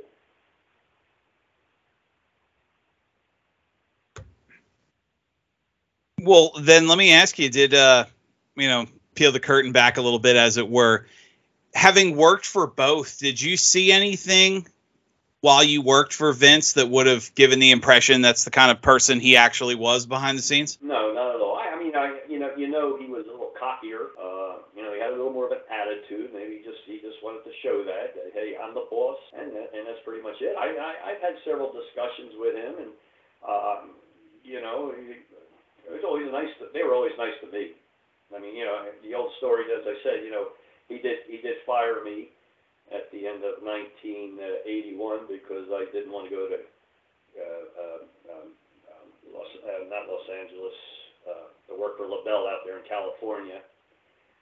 [6.21, 8.05] Well, then let me ask you: Did uh,
[8.55, 11.05] you know, peel the curtain back a little bit, as it were?
[11.73, 14.67] Having worked for both, did you see anything
[15.41, 18.81] while you worked for Vince that would have given the impression that's the kind of
[18.81, 20.79] person he actually was behind the scenes?
[20.81, 21.55] No, not at all.
[21.55, 24.07] I, I mean, I you know you know he was a little cockier.
[24.21, 24.38] Uh, you know, he
[25.09, 26.29] had a little more of an attitude.
[26.29, 29.89] Maybe just he just wanted to show that, that hey, I'm the boss, and and
[29.89, 30.53] that's pretty much it.
[30.53, 32.91] I, I I've had several discussions with him, and
[33.41, 33.81] um,
[34.45, 35.25] you know, he,
[35.89, 36.53] it was always nice.
[36.61, 37.73] To, they were always nice to me.
[38.29, 40.53] I mean, you know, the old story, as I said, you know,
[40.85, 42.29] he did he did fire me
[42.93, 48.01] at the end of 1981 because I didn't want to go to uh, uh,
[48.33, 48.47] um,
[48.89, 50.77] um, Los, uh, not Los Angeles,
[51.29, 53.61] uh, to work for LeBell out there in California.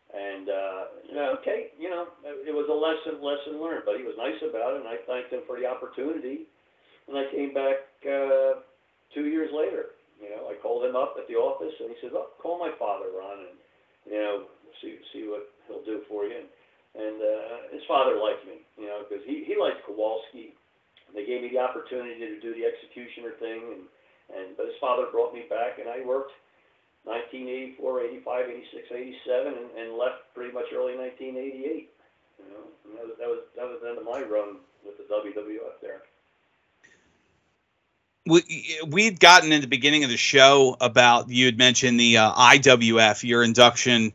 [0.08, 3.84] And uh, you know, okay, you know, it was a lesson lesson learned.
[3.84, 6.48] But he was nice about it, and I thanked him for the opportunity.
[7.12, 8.64] And I came back uh,
[9.12, 10.00] two years later.
[10.24, 12.72] You know, I called him up at the office, and he said, "Oh, call my
[12.80, 13.58] father, Ron, and
[14.08, 14.48] you know,
[14.80, 16.50] see see what he'll do for you." And,
[16.96, 20.56] and uh, his father liked me, you know, because he he liked Kowalski.
[21.12, 23.84] They gave me the opportunity to do the executioner thing, and
[24.32, 26.32] and but his father brought me back, and I worked
[27.08, 28.46] 1984, 85,
[28.76, 31.90] 86, 87, and, and left pretty much early 1988.
[32.38, 35.00] You know, and that was that was that was the end of my run with
[35.00, 36.04] the WWF there.
[38.28, 42.32] we we'd gotten in the beginning of the show about you had mentioned the uh,
[42.34, 44.14] IWF, your induction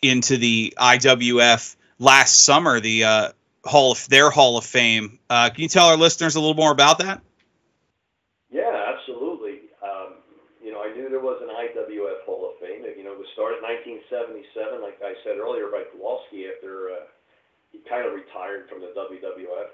[0.00, 3.28] into the IWF last summer, the uh,
[3.64, 5.18] Hall of their Hall of Fame.
[5.30, 7.22] Uh, can you tell our listeners a little more about that?
[8.50, 9.60] Yeah, absolutely.
[9.82, 10.14] Um,
[10.62, 12.84] you know, I knew there was an IWF Hall of Fame.
[12.96, 17.08] You know, it was started in 1977, like I said earlier, by Kowalski after uh,
[17.72, 19.70] he kind of retired from the WWF,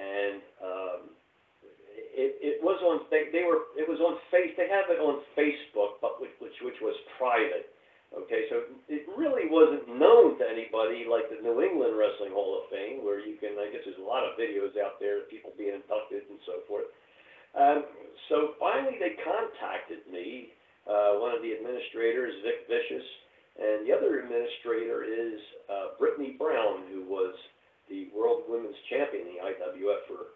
[0.00, 1.00] and um,
[2.16, 5.20] it, it was on they, they were it was on face they have it on
[5.36, 7.68] Facebook, but which which, which was private.
[8.12, 12.68] Okay, so it really wasn't known to anybody like the New England Wrestling Hall of
[12.68, 15.52] Fame, where you can I guess there's a lot of videos out there of people
[15.56, 16.88] being inducted and so forth.
[17.52, 17.84] Um,
[18.28, 20.52] so finally, they contacted me.
[20.82, 23.06] Uh, one of the administrators, Vic Vicious,
[23.58, 27.36] and the other administrator is uh, Brittany Brown, who was
[27.88, 30.34] the World Women's Champion in the IWF for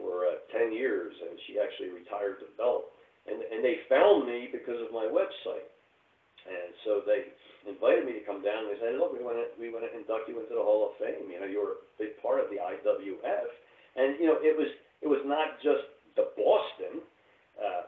[0.00, 2.88] for uh, 10 years, and she actually retired the belt.
[3.28, 5.68] And and they found me because of my website,
[6.42, 7.30] and so they
[7.70, 8.66] invited me to come down.
[8.66, 10.90] And they said, "Look, we want to we want to induct you into the Hall
[10.90, 11.30] of Fame.
[11.30, 13.50] You know, you're a big part of the IWF."
[13.94, 14.66] And you know, it was
[15.02, 15.86] it was not just
[16.18, 17.02] the Boston
[17.58, 17.84] uh,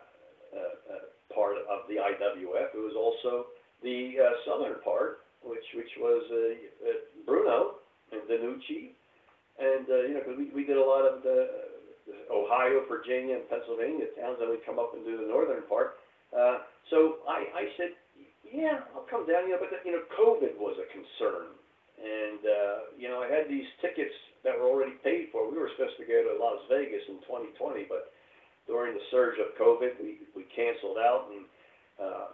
[0.54, 2.74] uh, uh, part of the IWF.
[2.74, 3.46] It was also
[3.82, 8.94] the uh, southern part, which which was uh, uh, Bruno and Danucci,
[9.58, 11.74] and uh, you know, because we, we did a lot of the
[12.30, 16.00] Ohio, Virginia, and Pennsylvania towns, and we'd come up and do the northern part.
[16.34, 17.96] Uh, so I, I said,
[18.44, 19.48] yeah, I'll come down.
[19.48, 21.54] You know, but the, you know, COVID was a concern,
[21.96, 24.12] and uh, you know, I had these tickets
[24.44, 25.48] that were already paid for.
[25.48, 28.12] We were supposed to go to Las Vegas in 2020, but
[28.66, 31.44] during the surge of COVID, we we canceled out, and
[32.00, 32.26] uh,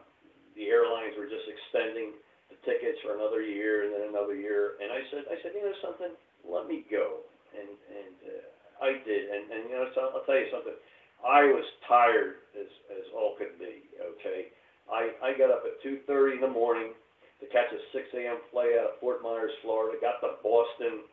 [0.57, 2.15] the airlines were just extending
[2.51, 4.79] the tickets for another year and then another year.
[4.83, 6.13] And I said, I said, you know something,
[6.47, 8.17] let me go, and and.
[8.25, 8.51] Uh,
[8.81, 10.75] I did, and and you know, so I'll tell you something.
[11.21, 13.85] I was tired as as all could be.
[14.17, 14.49] Okay,
[14.89, 16.97] I I got up at 2:30 in the morning
[17.41, 18.41] to catch a 6 a.m.
[18.51, 20.01] flight out of Fort Myers, Florida.
[20.01, 21.05] Got to Boston,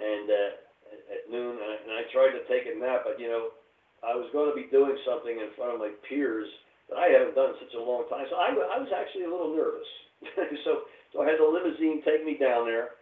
[0.00, 0.50] and uh,
[1.12, 3.52] at noon, and I, and I tried to take a nap, but you know,
[4.00, 6.48] I was going to be doing something in front of my peers
[6.88, 8.26] that I haven't done in such a long time.
[8.28, 9.86] So I, I was actually a little nervous.
[10.64, 12.96] so, so I had the limousine take me down there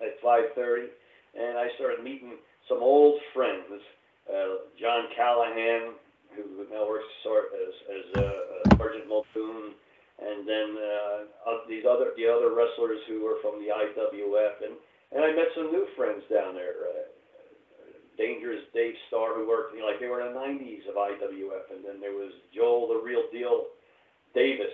[0.00, 0.92] at 5:30,
[1.34, 2.36] and I started meeting
[2.68, 3.80] some old friends.
[4.26, 5.94] Uh, John Callahan,
[6.34, 9.72] who now works as as uh, Sergeant Muldoon,
[10.18, 14.74] and then uh, these other the other wrestlers who were from the IWF, and
[15.12, 16.90] and I met some new friends down there.
[16.90, 17.15] Uh,
[18.16, 21.68] Dangerous Dave Starr, who worked, you know, like they were in the 90s of IWF,
[21.72, 23.68] and then there was Joel, the real deal
[24.34, 24.72] Davis,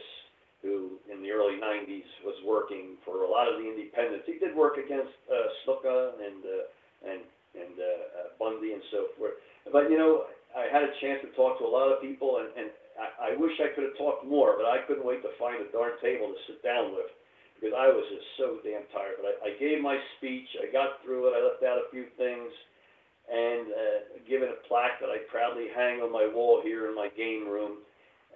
[0.62, 4.26] who in the early 90s was working for a lot of the independents.
[4.26, 7.20] He did work against uh, Snuka and uh, and
[7.58, 9.36] and uh, uh, Bundy and so forth.
[9.70, 12.48] But you know, I had a chance to talk to a lot of people, and,
[12.56, 15.58] and I, I wish I could have talked more, but I couldn't wait to find
[15.58, 17.10] a darn table to sit down with
[17.58, 19.18] because I was just so damn tired.
[19.18, 22.06] But I, I gave my speech, I got through it, I left out a few
[22.18, 22.50] things
[23.32, 27.08] and uh, given a plaque that I proudly hang on my wall here in my
[27.16, 27.80] game room.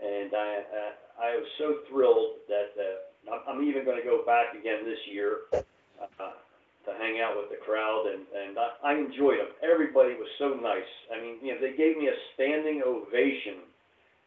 [0.01, 4.57] And I, uh, I was so thrilled that uh, I'm even going to go back
[4.57, 5.53] again this year
[6.01, 6.37] uh,
[6.89, 9.53] to hang out with the crowd, and, and I, I enjoyed them.
[9.61, 10.89] Everybody was so nice.
[11.13, 13.69] I mean, you know, they gave me a standing ovation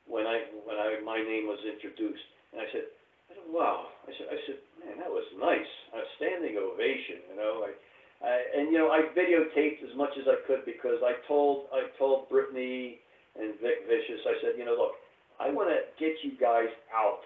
[0.06, 2.90] when I when I my name was introduced, and I said,
[3.30, 3.94] I said, wow.
[4.06, 5.72] I said, I said, man, that was nice.
[5.94, 7.70] A standing ovation, you know.
[7.70, 7.78] I,
[8.20, 11.88] uh, and you know, I videotaped as much as I could because I told I
[11.98, 13.00] told Brittany
[13.40, 15.00] and Vic Vicious, I said, you know, look,
[15.40, 17.24] I want to get you guys out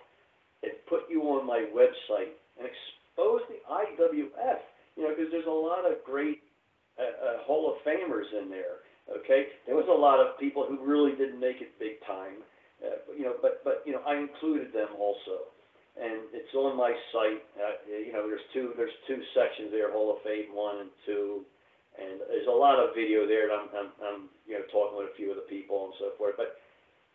[0.62, 4.62] and put you on my website and expose the IWF.
[4.96, 6.46] You know, because there's a lot of great
[7.00, 8.86] uh, uh, Hall of Famers in there.
[9.10, 12.46] Okay, there was a lot of people who really didn't make it big time.
[12.86, 15.50] Uh, you know, but but you know, I included them also
[16.00, 17.46] and it's on my site.
[17.54, 21.46] Uh, you know, there's two there's two sections there, Hall of Fame one and two,
[22.02, 23.50] and there's a lot of video there.
[23.50, 24.20] And I'm, I'm, I'm
[24.50, 26.34] you know talking with a few of the people and so forth.
[26.34, 26.58] But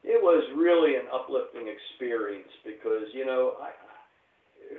[0.06, 3.74] it was really an uplifting experience because you know I,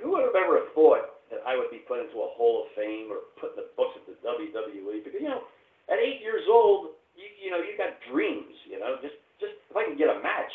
[0.00, 3.12] who would have ever thought that I would be put into a Hall of Fame
[3.12, 5.04] or put in the books of the WWE?
[5.04, 5.44] Because you know,
[5.92, 8.56] at eight years old, you, you know you got dreams.
[8.64, 10.52] You know, just just if I can get a match,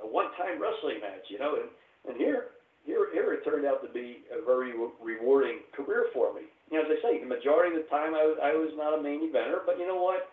[0.00, 1.28] a one-time wrestling match.
[1.28, 1.68] You know, and
[2.08, 2.55] and here
[2.86, 4.72] here, here it turned out to be a very
[5.02, 6.42] rewarding career for me.
[6.70, 8.98] You know, as I say, the majority of the time I was, I was not
[8.98, 10.30] a main eventer, but you know what?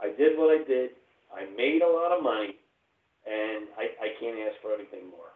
[0.00, 0.90] I did what I did.
[1.34, 2.56] I made a lot of money,
[3.26, 5.32] and I, I can't ask for anything more.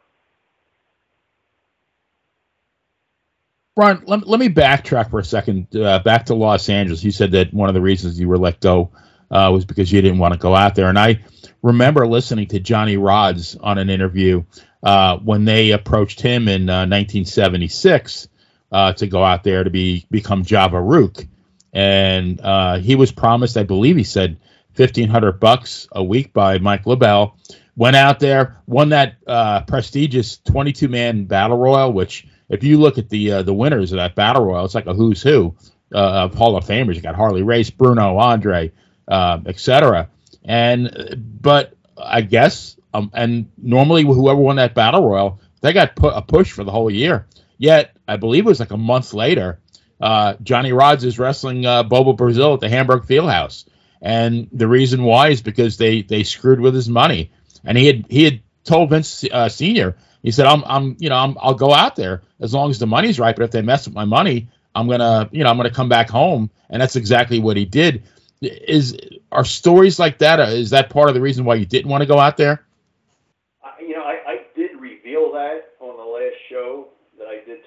[3.76, 5.74] Ron, let, let me backtrack for a second.
[5.74, 7.02] Uh, back to Los Angeles.
[7.04, 8.90] You said that one of the reasons you were let go
[9.30, 10.88] uh, was because you didn't want to go out there.
[10.88, 11.20] And I
[11.62, 14.44] remember listening to Johnny Rodz on an interview
[14.82, 18.28] uh, when they approached him in uh, 1976
[18.72, 21.26] uh, to go out there to be become Java Ruuk,
[21.72, 24.38] and uh, he was promised, I believe, he said
[24.76, 27.32] 1,500 bucks a week by Mike LeBell.
[27.76, 32.98] Went out there, won that uh, prestigious 22 man battle royal, which if you look
[32.98, 35.54] at the uh, the winners of that battle royal, it's like a who's who
[35.92, 36.96] of Hall of Famers.
[36.96, 38.72] You got Harley Race, Bruno, Andre,
[39.08, 40.08] etc.
[40.44, 46.14] And but I guess um, and normally, whoever won that battle royal, they got put
[46.14, 47.26] a push for the whole year.
[47.58, 49.60] Yet, I believe it was like a month later,
[50.00, 53.66] uh, Johnny Rodz is wrestling uh, Bobo Brazil at the Hamburg Fieldhouse,
[54.00, 57.30] and the reason why is because they they screwed with his money,
[57.64, 61.16] and he had he had told Vince uh, Senior, he said, "I'm I'm you know
[61.16, 63.86] I'm, I'll go out there as long as the money's right, but if they mess
[63.86, 67.38] with my money, I'm gonna you know I'm gonna come back home," and that's exactly
[67.38, 68.04] what he did.
[68.40, 68.96] Is
[69.30, 70.40] are stories like that?
[70.40, 72.64] Uh, that part of the reason why you didn't want to go out there?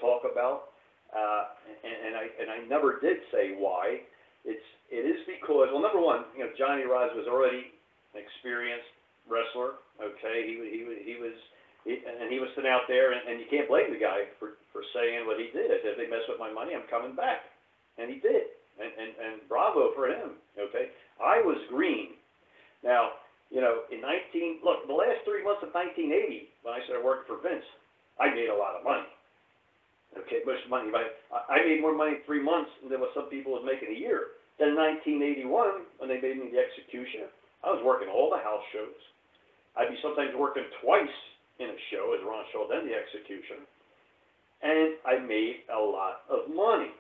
[0.03, 0.75] Talk about,
[1.15, 1.55] uh,
[1.87, 4.03] and, and I and I never did say why.
[4.43, 7.71] It's it is because well, number one, you know, Johnny Rodz was already
[8.11, 8.91] an experienced
[9.31, 9.79] wrestler.
[10.03, 11.35] Okay, he he he was.
[11.83, 14.55] He, and he was sitting out there, and, and you can't blame the guy for,
[14.71, 15.67] for saying what he did.
[15.67, 17.43] If they mess with my money, I'm coming back,
[17.99, 20.39] and he did, and, and and bravo for him.
[20.55, 22.15] Okay, I was green.
[22.87, 23.19] Now,
[23.51, 27.27] you know, in 19 look, the last three months of 1980, when I started working
[27.27, 27.67] for Vince,
[28.19, 29.09] I made a lot of money.
[30.13, 30.93] Okay, much money.
[30.93, 31.17] But
[31.49, 34.37] I made more money in three months than what some people was making a year.
[34.61, 37.33] Then in 1981, when they made me the executioner,
[37.65, 38.99] I was working all the house shows.
[39.73, 41.17] I'd be sometimes working twice
[41.57, 43.65] in a show as Ron Shaw, then the executioner.
[44.61, 46.93] And I made a lot of money.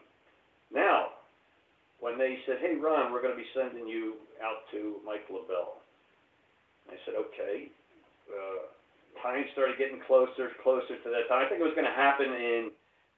[0.73, 1.21] Now,
[2.01, 5.79] when they said, hey, Ron, we're going to be sending you out to Mike LeBell,
[6.89, 7.69] I said, okay.
[8.27, 8.72] Uh,
[9.21, 11.45] time started getting closer, closer to that time.
[11.45, 12.71] I think it was going to happen in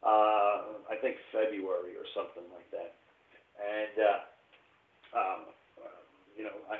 [0.06, 2.93] uh, I think February or something like that.
[3.58, 4.20] And, uh,
[5.18, 5.41] um,
[6.38, 6.78] you know, I,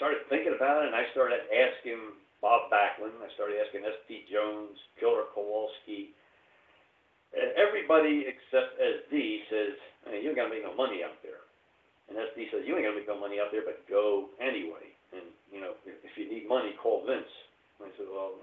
[0.00, 4.26] started thinking about it, and I started asking Bob Backlund, I started asking S.D.
[4.30, 6.10] Jones, Killer Kowalski,
[7.34, 11.46] and everybody except SD says, hey, you ain't gonna make no money out there.
[12.10, 14.90] And SD says, you ain't gonna make no money out there, but go anyway.
[15.14, 17.30] And, you know, if you need money, call Vince.
[17.82, 18.38] I said, well,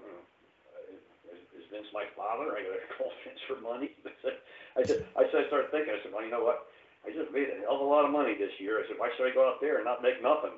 [1.32, 2.54] is, is Vince my father?
[2.54, 3.92] I gotta call Vince for money?
[4.78, 6.70] I said, I said, I started thinking, I said, well, you know what?
[7.02, 8.76] I just made a hell of a lot of money this year.
[8.76, 10.52] I said, why should I go out there and not make nothing?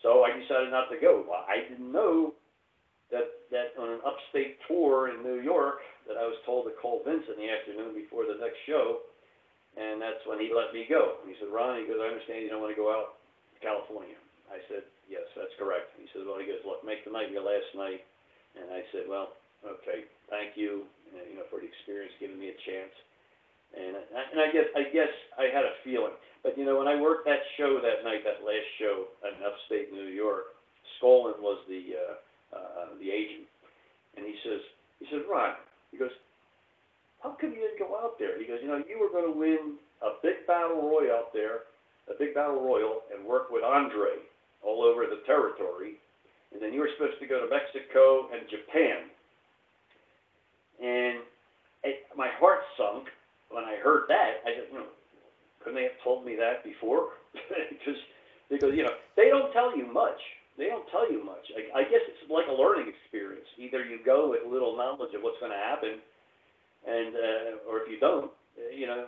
[0.00, 1.22] So I decided not to go.
[1.22, 2.34] Well, I didn't know
[3.12, 7.04] that that on an upstate tour in New York that I was told to call
[7.04, 9.04] Vince in the afternoon before the next show,
[9.76, 11.22] and that's when he let me go.
[11.28, 13.20] He said, Ron, he goes, I understand you don't want to go out
[13.54, 14.18] to California.
[14.50, 15.94] I said, yes, that's correct.
[15.98, 18.02] He said, well, he goes, look, make the night your last night.
[18.58, 20.84] And I said, well, okay, thank you,
[21.14, 22.92] you know, for the experience, giving me a chance.
[23.72, 25.08] And and I guess I guess
[25.40, 26.12] I had a feeling,
[26.44, 29.88] but you know, when I worked that show that night, that last show in upstate
[29.88, 30.52] New York,
[31.00, 32.14] Skaaland was the uh,
[32.52, 33.48] uh, the agent,
[34.20, 34.60] and he says,
[35.00, 35.56] he says, Ron,
[35.88, 36.12] he goes,
[37.24, 38.36] how come you didn't go out there?
[38.36, 41.64] He goes, you know, you were going to win a big battle royal out there,
[42.12, 44.20] a big battle royal, and work with Andre
[44.62, 45.98] all over the territory,
[46.52, 49.10] and then you were supposed to go to Mexico and Japan.
[50.82, 51.22] And
[51.84, 53.08] it, my heart sunk
[53.50, 54.42] when I heard that.
[54.46, 54.88] I said, hmm,
[55.60, 57.18] couldn't they have told me that before?
[57.32, 58.00] because
[58.50, 60.20] because you know they don't tell you much
[60.58, 61.48] they don't tell you much.
[61.56, 63.48] I, I guess it's like a learning experience.
[63.56, 65.96] Either you go with little knowledge of what's going to happen,
[66.86, 69.06] and uh, or if you don't, uh, you know,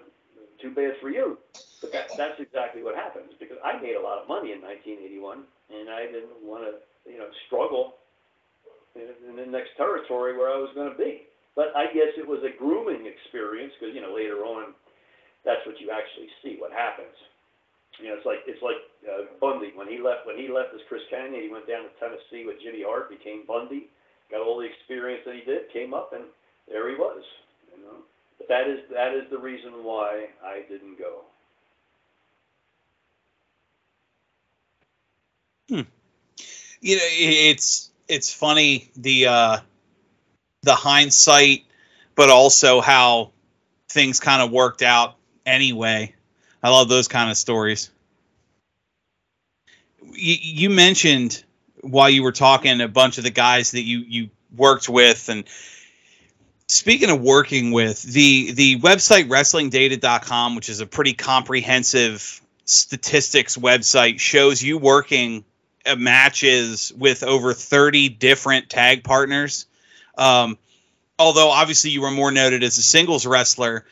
[0.61, 1.39] too bad for you.
[1.81, 5.45] But that, that's exactly what happens because I made a lot of money in 1981,
[5.69, 6.81] and I didn't want to,
[7.11, 8.01] you know, struggle
[8.97, 11.29] in, in the next territory where I was going to be.
[11.55, 14.75] But I guess it was a grooming experience because you know later on,
[15.45, 17.15] that's what you actually see what happens.
[18.03, 20.83] You know, it's like it's like uh, Bundy when he left when he left as
[20.91, 23.87] Chris Kanyon, he went down to Tennessee with Jimmy Hart, became Bundy,
[24.35, 26.27] got all the experience that he did, came up, and
[26.67, 27.23] there he was.
[28.49, 31.23] That is that is the reason why I didn't go.
[35.69, 35.89] Hmm.
[36.81, 39.59] You know, it's it's funny the uh,
[40.63, 41.65] the hindsight,
[42.15, 43.33] but also how
[43.89, 45.17] things kind of worked out
[45.47, 46.15] anyway.
[46.63, 47.91] I love those kind of stories.
[50.03, 51.43] You, you mentioned
[51.81, 55.45] while you were talking a bunch of the guys that you you worked with and
[56.69, 64.19] speaking of working with the the website wrestlingdata.com which is a pretty comprehensive statistics website
[64.19, 65.45] shows you working
[65.99, 69.67] matches with over 30 different tag partners
[70.17, 70.57] um,
[71.19, 73.85] although obviously you were more noted as a singles wrestler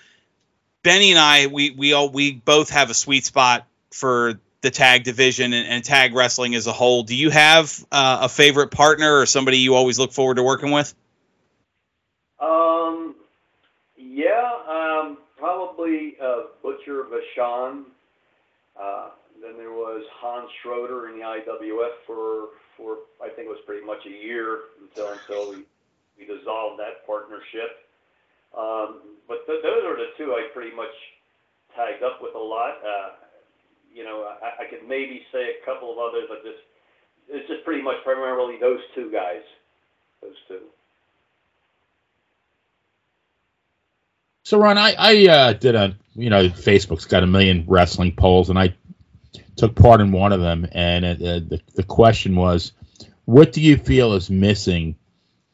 [0.82, 5.04] Benny and I, we we all we both have a sweet spot for the tag
[5.04, 7.04] division and, and tag wrestling as a whole.
[7.04, 10.72] Do you have uh, a favorite partner or somebody you always look forward to working
[10.72, 10.92] with?
[12.40, 13.14] Um,
[14.22, 17.84] yeah, um, probably uh, Butcher Vachon.
[18.80, 19.10] Uh,
[19.42, 23.84] then there was Hans Schroeder in the IWF for for I think it was pretty
[23.84, 25.64] much a year until until we
[26.18, 27.82] we dissolved that partnership.
[28.56, 30.92] Um, but th- those are the two I pretty much
[31.74, 32.78] tagged up with a lot.
[32.84, 33.10] Uh,
[33.92, 36.62] you know, I, I could maybe say a couple of others, but just
[37.28, 39.42] it's just pretty much primarily those two guys.
[40.22, 40.60] Those two.
[44.52, 48.50] So Ron, I, I uh, did a you know Facebook's got a million wrestling polls,
[48.50, 48.74] and I
[49.56, 52.72] took part in one of them, and uh, the the question was,
[53.24, 54.96] what do you feel is missing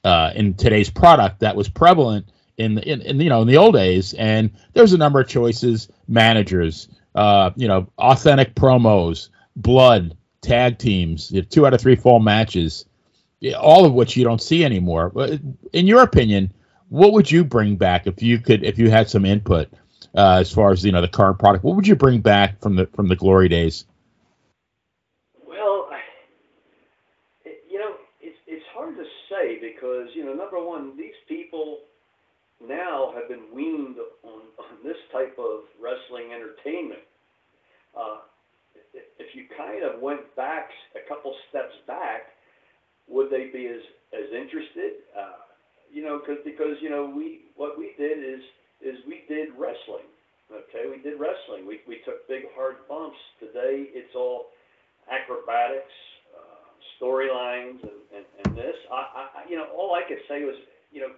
[0.03, 2.27] uh, in today's product that was prevalent
[2.57, 5.89] in, in, in you know in the old days, and there's a number of choices:
[6.09, 12.85] managers, uh, you know, authentic promos, blood, tag teams, two out of three fall matches,
[13.61, 15.13] all of which you don't see anymore.
[15.73, 16.53] In your opinion,
[16.89, 19.69] what would you bring back if you could if you had some input
[20.15, 21.65] uh, as far as you know the current product?
[21.65, 23.85] What would you bring back from the from the glory days?
[25.47, 25.91] Well,
[27.71, 31.81] you know, it's it's hard to say because you know, number one, these people
[32.67, 37.01] now have been weaned on, on this type of wrestling entertainment.
[37.99, 38.19] Uh,
[39.19, 42.33] if you kind of went back a couple steps back,
[43.07, 43.83] would they be as
[44.15, 45.05] as interested?
[45.17, 45.48] Uh,
[45.93, 48.43] you know, cause, because you know we what we did is
[48.81, 50.07] is we did wrestling.
[50.49, 51.67] Okay, we did wrestling.
[51.67, 53.19] We we took big hard bumps.
[53.41, 54.49] Today it's all
[55.11, 55.93] acrobatics,
[56.37, 56.69] uh,
[57.01, 58.77] storylines, and, and and this.
[58.93, 60.57] I, I you know all I could say was
[60.93, 61.13] you know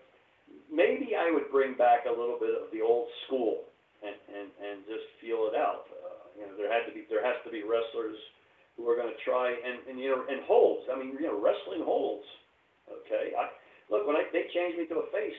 [0.70, 3.66] maybe I would bring back a little bit of the old school
[4.02, 5.86] and, and, and just feel it out.
[5.90, 8.16] Uh, you know, there had to be there has to be wrestlers
[8.74, 10.86] who we're going to try and, and you know and holds.
[10.90, 12.24] I mean, you know, wrestling holds.
[12.88, 13.46] Okay, I,
[13.90, 15.36] look when I, they changed me to a face,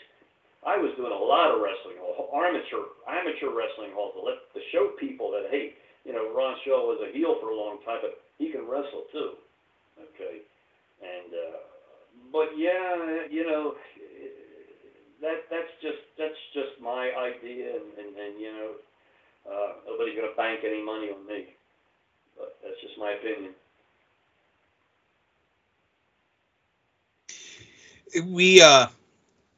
[0.62, 4.94] I was doing a lot of wrestling, amateur amateur wrestling holds to, let, to show
[5.02, 5.74] people that hey,
[6.06, 9.10] you know, Ron Shaw was a heel for a long time, but he can wrestle
[9.10, 9.42] too.
[9.98, 10.46] Okay,
[11.02, 11.58] and uh,
[12.30, 13.74] but yeah, you know,
[15.22, 18.70] that that's just that's just my idea, and and, and you know,
[19.50, 21.58] uh, nobody's gonna bank any money on me.
[22.38, 23.54] But that's just my opinion.
[28.24, 28.88] We uh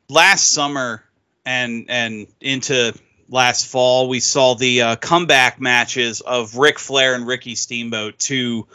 [0.09, 1.03] last summer
[1.45, 2.93] and and into
[3.29, 8.67] last fall we saw the uh, comeback matches of Ric Flair and Ricky Steamboat to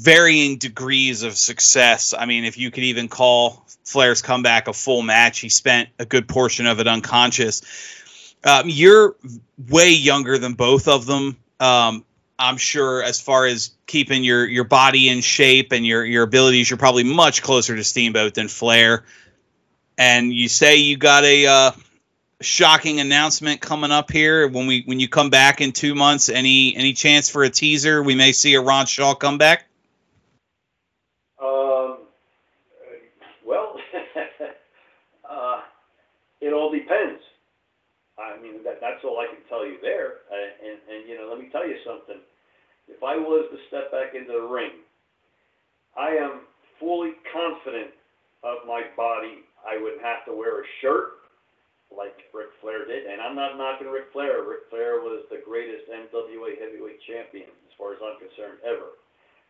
[0.00, 2.12] varying degrees of success.
[2.16, 6.04] I mean, if you could even call Flair's comeback a full match, he spent a
[6.04, 7.62] good portion of it unconscious.
[8.44, 9.16] Um, you're
[9.68, 11.36] way younger than both of them.
[11.58, 12.04] Um,
[12.38, 16.68] I'm sure as far as keeping your your body in shape and your your abilities,
[16.68, 19.04] you're probably much closer to Steamboat than Flair.
[19.96, 21.70] And you say you got a uh,
[22.40, 26.28] shocking announcement coming up here when we when you come back in two months.
[26.28, 28.02] Any any chance for a teaser?
[28.02, 29.66] We may see a Ron Shaw comeback.
[31.40, 31.98] Um,
[33.44, 33.76] well,
[35.30, 35.60] uh,
[36.42, 37.22] it all depends.
[38.66, 40.26] That, that's all I can tell you there.
[40.26, 42.18] Uh, and, and, you know, let me tell you something.
[42.90, 44.82] If I was to step back into the ring,
[45.94, 46.50] I am
[46.82, 47.94] fully confident
[48.42, 49.46] of my body.
[49.62, 51.22] I would have to wear a shirt
[51.94, 53.06] like Ric Flair did.
[53.06, 54.42] And I'm not knocking Ric Flair.
[54.42, 58.98] Ric Flair was the greatest NWA heavyweight champion, as far as I'm concerned, ever.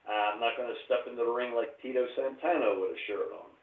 [0.04, 3.32] Uh, I'm not going to step into the ring like Tito Santana with a shirt
[3.32, 3.55] on.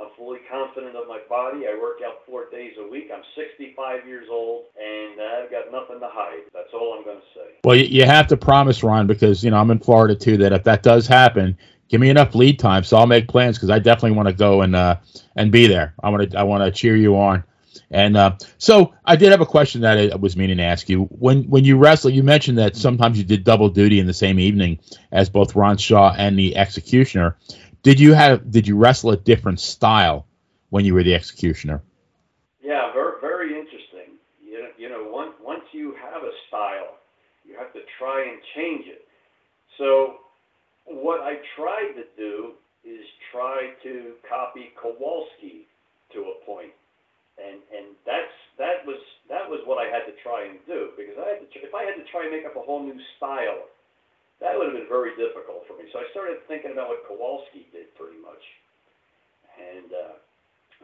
[0.00, 1.66] I'm fully confident of my body.
[1.66, 3.10] I work out four days a week.
[3.12, 6.42] I'm 65 years old, and I've got nothing to hide.
[6.54, 7.58] That's all I'm going to say.
[7.64, 10.36] Well, you have to promise, Ron, because you know I'm in Florida too.
[10.38, 13.70] That if that does happen, give me enough lead time so I'll make plans because
[13.70, 14.96] I definitely want to go and uh,
[15.36, 15.94] and be there.
[16.02, 17.44] I want to I want to cheer you on.
[17.90, 21.04] And uh, so I did have a question that I was meaning to ask you.
[21.04, 24.38] When when you wrestle, you mentioned that sometimes you did double duty in the same
[24.38, 24.78] evening
[25.10, 27.36] as both Ron Shaw and the Executioner.
[27.82, 30.26] Did you have did you wrestle a different style
[30.70, 31.82] when you were the executioner?
[32.62, 34.18] Yeah, very very interesting.
[34.42, 36.98] You know, you know, once once you have a style,
[37.46, 39.06] you have to try and change it.
[39.78, 40.18] So
[40.86, 42.52] what I tried to do
[42.84, 45.68] is try to copy Kowalski
[46.12, 46.72] to a point,
[47.38, 48.98] and and that's that was
[49.30, 51.84] that was what I had to try and do because I had to if I
[51.84, 53.70] had to try and make up a whole new style
[54.40, 55.90] that would have been very difficult for me.
[55.90, 58.42] So I started thinking about what Kowalski did pretty much,
[59.58, 60.14] and uh,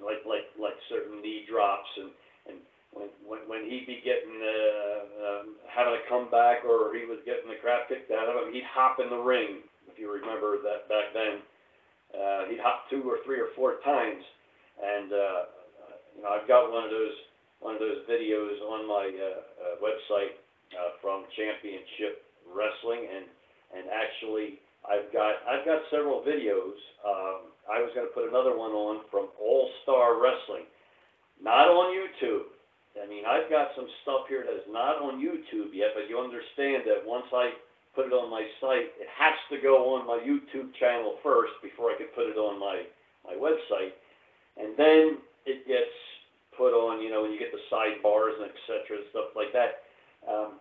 [0.03, 2.11] like like like certain knee drops and
[2.51, 2.59] and
[2.91, 7.47] when when, when he'd be getting uh, um, having a comeback or he was getting
[7.47, 9.63] the crap kicked out of him, he'd hop in the ring.
[9.87, 11.39] If you remember that back then,
[12.11, 14.23] uh, he'd hop two or three or four times,
[14.83, 15.41] and uh,
[16.19, 17.15] you know I've got one of those
[17.63, 20.37] one of those videos on my uh, uh, website
[20.75, 23.25] uh, from Championship Wrestling and
[23.75, 26.79] and actually I've got I've got several videos.
[27.05, 30.69] Um, I was going to put another one on from All Star Wrestling,
[31.43, 32.53] not on YouTube.
[32.95, 36.21] I mean, I've got some stuff here that is not on YouTube yet, but you
[36.21, 37.57] understand that once I
[37.97, 41.91] put it on my site, it has to go on my YouTube channel first before
[41.91, 42.85] I can put it on my
[43.25, 43.97] my website,
[44.61, 45.19] and then
[45.49, 45.97] it gets
[46.57, 47.01] put on.
[47.01, 49.01] You know, you get the sidebars and etc.
[49.01, 49.89] and stuff like that.
[50.29, 50.61] Um,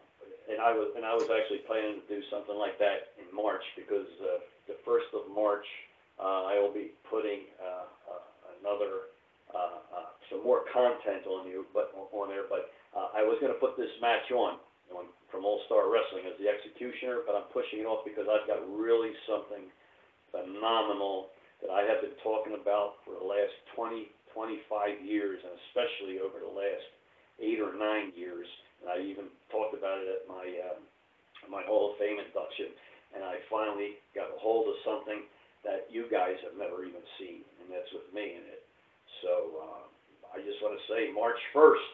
[0.50, 3.64] and I was and I was actually planning to do something like that in March
[3.76, 5.66] because uh, the first of March
[6.20, 8.24] uh, I will be putting uh, uh,
[8.62, 9.14] another
[9.54, 12.46] uh, uh, some more content on you, but on there.
[12.50, 14.58] But uh, I was going to put this match on,
[14.94, 18.46] on from All Star Wrestling as the Executioner, but I'm pushing it off because I've
[18.46, 19.70] got really something
[20.30, 26.20] phenomenal that I have been talking about for the last 20, 25 years, and especially
[26.20, 26.86] over the last
[27.42, 28.46] eight or nine years
[28.84, 30.84] and I even talked about it at my um,
[31.48, 32.76] my Hall of Fame induction.
[33.16, 35.24] And I finally got a hold of something
[35.64, 38.66] that you guys have never even seen, and that's with me in it.
[39.22, 39.84] So uh,
[40.36, 41.94] I just want to say, March 1st,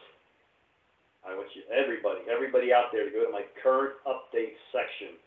[1.28, 5.20] I want you, everybody, everybody out there, to go to my current update section.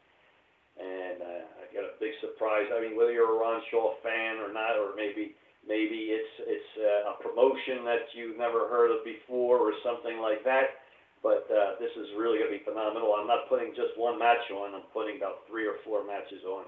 [0.81, 2.67] And uh, I got a big surprise.
[2.73, 6.71] I mean, whether you're a Ron Shaw fan or not, or maybe maybe it's it's
[6.81, 10.82] uh, a promotion that you've never heard of before, or something like that
[11.23, 13.15] but uh, this is really going to be phenomenal.
[13.15, 14.75] I'm not putting just one match on.
[14.75, 16.67] I'm putting about three or four matches on,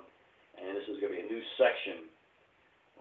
[0.55, 2.07] and this is going to be a new section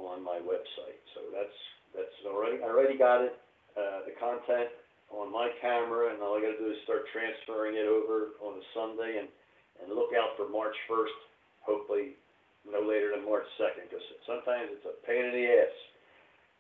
[0.03, 0.99] on my website.
[1.15, 1.59] So that's
[1.95, 3.39] that's already I already got it,
[3.79, 4.75] uh, the content
[5.15, 8.59] on my camera, and all I got to do is start transferring it over on
[8.59, 9.31] a Sunday, and
[9.79, 11.19] and look out for March 1st.
[11.63, 12.19] Hopefully
[12.67, 15.75] no later than March 2nd because sometimes it's a pain in the ass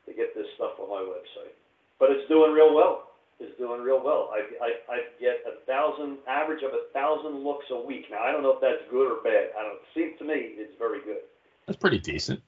[0.06, 1.56] to get this stuff on my website.
[1.98, 3.13] But it's doing real well.
[3.40, 4.30] It's doing real well.
[4.32, 8.06] I, I, I get a thousand, average of a thousand looks a week.
[8.10, 9.50] Now, I don't know if that's good or bad.
[9.58, 11.22] I don't, it seems to me it's very good.
[11.66, 12.42] That's pretty decent.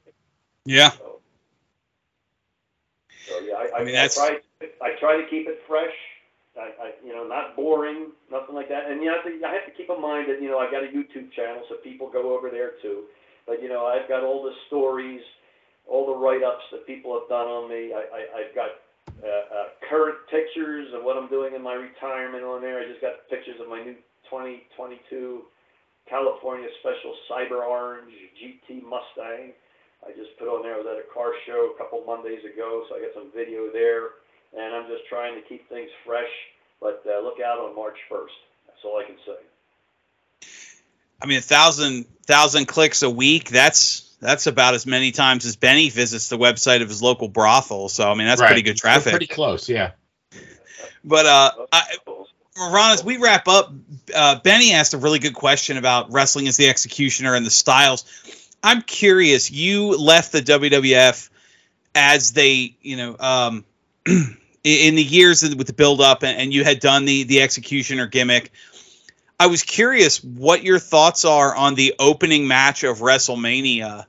[0.64, 0.90] Yeah.
[0.90, 1.20] So,
[3.28, 4.38] so yeah, I, I, I mean, I that's- try,
[4.82, 5.94] I try to keep it fresh.
[6.58, 8.90] I, I, you know, not boring, nothing like that.
[8.90, 10.84] And you have to, I have to keep in mind that you know I got
[10.84, 13.04] a YouTube channel, so people go over there too.
[13.46, 15.20] But you know, I've got all the stories,
[15.86, 17.92] all the write-ups that people have done on me.
[17.92, 18.70] I, I, I've got
[19.22, 22.80] uh, uh, current pictures of what I'm doing in my retirement on there.
[22.80, 23.94] I just got pictures of my new
[24.30, 25.42] 2022
[26.08, 29.52] California Special Cyber Orange GT Mustang.
[30.06, 30.74] I just put on there.
[30.74, 33.70] I was at a car show a couple Mondays ago, so I got some video
[33.72, 34.22] there.
[34.56, 36.30] And I'm just trying to keep things fresh.
[36.80, 38.36] But uh, look out on March 1st.
[38.66, 39.40] That's all I can say.
[41.20, 43.48] I mean, a thousand thousand clicks a week.
[43.48, 47.88] That's that's about as many times as Benny visits the website of his local brothel.
[47.88, 48.48] So I mean, that's Right.
[48.48, 49.12] pretty good traffic.
[49.12, 49.92] Pretty close, yeah.
[51.04, 51.82] But uh, I,
[52.58, 53.72] Ron, as we wrap up,
[54.14, 58.04] uh, Benny asked a really good question about wrestling as the executioner and the styles.
[58.62, 59.50] I'm curious.
[59.50, 61.28] You left the WWF
[61.94, 63.64] as they, you know, um,
[64.06, 68.06] in the years with the build up, and, and you had done the the executioner
[68.06, 68.50] gimmick.
[69.38, 74.06] I was curious what your thoughts are on the opening match of WrestleMania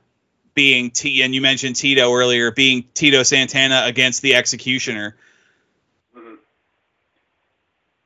[0.54, 5.16] being T, and you mentioned Tito earlier, being Tito Santana against the Executioner.
[6.16, 6.38] Mhm.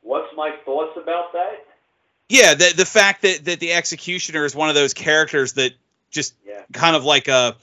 [0.02, 1.64] What's my thoughts about that?
[2.28, 5.72] Yeah, the the fact that that the executioner is one of those characters that
[6.10, 6.62] just Yeah.
[6.72, 7.56] kind of like a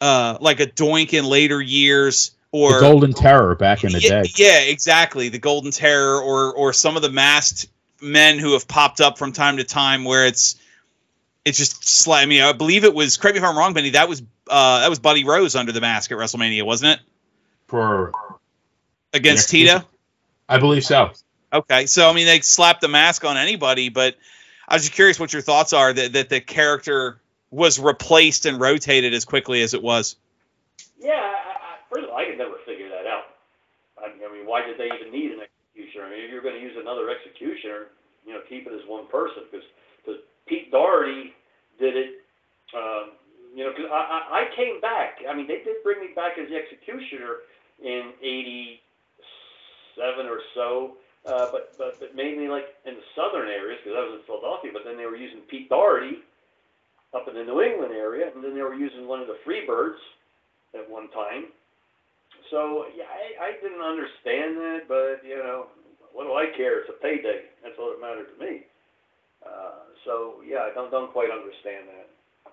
[0.00, 4.22] uh like a doink in later years or the Golden Terror back in the yeah,
[4.22, 4.30] day.
[4.36, 5.28] yeah, exactly.
[5.28, 7.66] The Golden Terror or or some of the masked
[8.02, 10.56] men who have popped up from time to time where it's
[11.44, 13.90] it's just sli- I mean, I believe it was correct me if I'm wrong, Benny,
[13.90, 17.06] that was uh that was Buddy Rose under the mask at WrestleMania, wasn't it?
[17.68, 18.12] For
[19.14, 19.78] Against Yeah.
[19.78, 19.88] Tito?
[20.48, 21.12] I believe so.
[21.52, 24.16] Okay, so I mean, they slap the mask on anybody, but
[24.66, 28.58] I was just curious what your thoughts are that that the character was replaced and
[28.58, 30.16] rotated as quickly as it was.
[30.98, 33.24] Yeah, I, I, first of all, I could never figure that out.
[34.02, 35.40] I mean, I mean, why did they even need an
[35.92, 36.06] executioner?
[36.06, 37.88] I mean, if you're going to use another executioner,
[38.26, 39.66] you know, keep it as one person because
[40.04, 41.34] because Pete Doherty
[41.78, 42.22] did it.
[42.74, 43.10] Um,
[43.54, 45.18] you know, because I, I I came back.
[45.28, 47.36] I mean, they did bring me back as the executioner
[47.82, 50.96] in '87 or so.
[51.22, 54.70] Uh, but, but but mainly like in the southern areas because I was in Philadelphia.
[54.72, 56.18] But then they were using Pete Doherty
[57.14, 60.00] up in the New England area, and then they were using one of the Freebirds
[60.74, 61.52] at one time.
[62.50, 65.66] So yeah, I, I didn't understand that, but you know,
[66.12, 66.80] what do I care?
[66.80, 67.42] It's a payday.
[67.62, 68.62] That's all that mattered to me.
[69.44, 69.72] Uh,
[70.04, 72.52] so yeah, I don't don't quite understand that.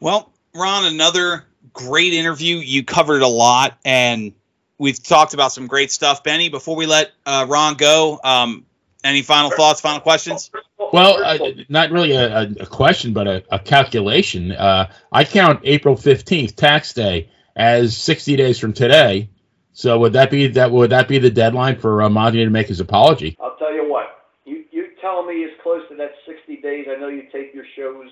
[0.00, 2.56] Well, Ron, another great interview.
[2.56, 4.32] You covered a lot, and
[4.78, 6.22] we've talked about some great stuff.
[6.22, 8.64] Benny, before we let uh, Ron go, um,
[9.02, 10.50] any final thoughts, final questions?
[10.92, 14.52] Well, uh, not really a, a, a question, but a, a calculation.
[14.52, 19.30] Uh, I count April fifteenth, tax day, as sixty days from today.
[19.78, 20.72] So would that be that?
[20.72, 23.36] Would that be the deadline for uh, Monty to make his apology?
[23.40, 24.26] I'll tell you what.
[24.44, 26.86] You you tell me as close to that 60 days.
[26.90, 28.10] I know you take your shows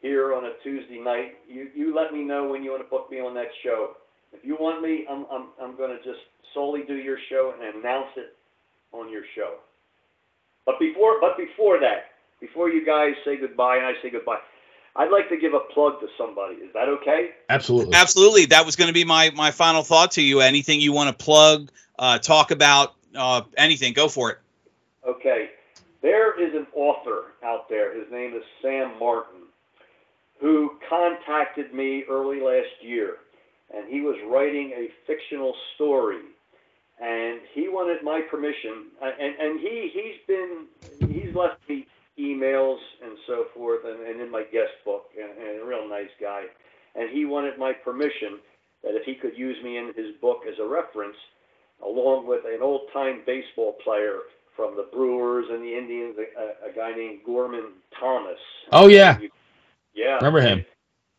[0.00, 1.36] here on a Tuesday night.
[1.46, 3.90] You you let me know when you want to book me on that show.
[4.32, 6.24] If you want me, I'm I'm I'm going to just
[6.54, 8.32] solely do your show and announce it
[8.92, 9.56] on your show.
[10.64, 14.40] But before but before that, before you guys say goodbye and I say goodbye,
[14.98, 16.56] I'd like to give a plug to somebody.
[16.56, 17.30] Is that okay?
[17.50, 17.94] Absolutely.
[17.94, 18.46] Absolutely.
[18.46, 20.40] That was going to be my my final thought to you.
[20.40, 24.38] Anything you want to plug, uh, talk about, uh, anything, go for it.
[25.06, 25.50] Okay.
[26.02, 27.98] There is an author out there.
[27.98, 29.42] His name is Sam Martin,
[30.40, 33.16] who contacted me early last year,
[33.74, 36.20] and he was writing a fictional story,
[37.00, 38.86] and he wanted my permission.
[39.02, 40.66] uh, And and he he's been
[41.10, 41.86] he's left me
[42.18, 46.10] emails and so forth, and, and in my guest book, and, and a real nice
[46.20, 46.44] guy.
[46.94, 48.38] And he wanted my permission
[48.82, 51.16] that if he could use me in his book as a reference,
[51.84, 54.20] along with an old time baseball player
[54.54, 58.38] from the Brewers and the Indians, a, a guy named Gorman Thomas.
[58.72, 59.18] Oh yeah,
[59.94, 60.16] Yeah.
[60.16, 60.64] remember him?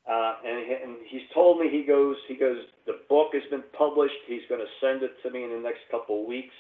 [0.10, 3.64] Uh, and, he, and he's told me he goes he goes the book has been
[3.78, 4.16] published.
[4.26, 6.56] He's going to send it to me in the next couple of weeks,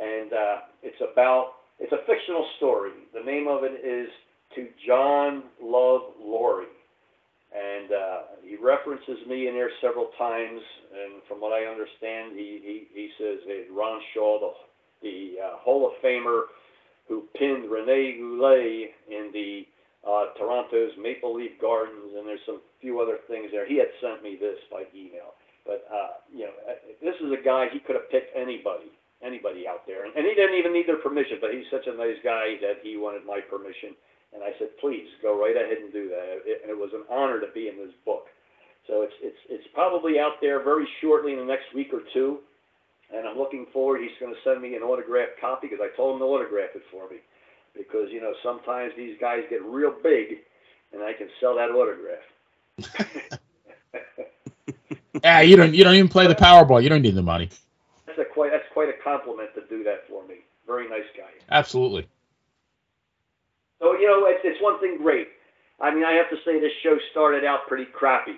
[0.00, 2.92] and uh, it's about it's a fictional story.
[3.14, 4.08] The name of it is
[4.54, 6.66] To John Love Laurie,
[7.50, 10.60] and uh, he references me in there several times.
[10.92, 14.52] And from what I understand, he he, he says hey, Ron Shaw, the
[15.02, 16.42] the uh, Hall of Famer
[17.10, 19.66] who pinned Rene Goulet in the
[20.06, 23.66] uh, Toronto's Maple Leaf Gardens, and there's some few other things there.
[23.66, 25.34] He had sent me this by email,
[25.66, 29.68] but uh, you know, uh, this is a guy he could have picked anybody, anybody
[29.68, 31.38] out there, and, he didn't even need their permission.
[31.40, 33.94] But he's such a nice guy that he wanted my permission,
[34.34, 36.44] and I said, please go right ahead and do that.
[36.62, 38.26] And it was an honor to be in this book.
[38.90, 42.38] So it's it's it's probably out there very shortly in the next week or two,
[43.14, 44.00] and I'm looking forward.
[44.00, 46.82] He's going to send me an autographed copy because I told him to autograph it
[46.90, 47.18] for me,
[47.76, 50.38] because you know sometimes these guys get real big,
[50.92, 53.38] and I can sell that autograph.
[55.22, 56.82] Yeah, you don't you don't even play the Powerball.
[56.82, 57.48] You don't need the money.
[58.06, 60.36] That's a quite that's quite a compliment to do that for me.
[60.66, 61.30] Very nice guy.
[61.50, 62.06] Absolutely.
[63.78, 65.28] So you know, it's, it's one thing great.
[65.80, 68.36] I mean, I have to say this show started out pretty crappy,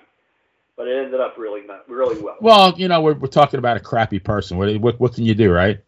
[0.76, 2.36] but it ended up really not really well.
[2.40, 4.56] Well, you know, we're, we're talking about a crappy person.
[4.56, 5.80] What, what what can you do, right?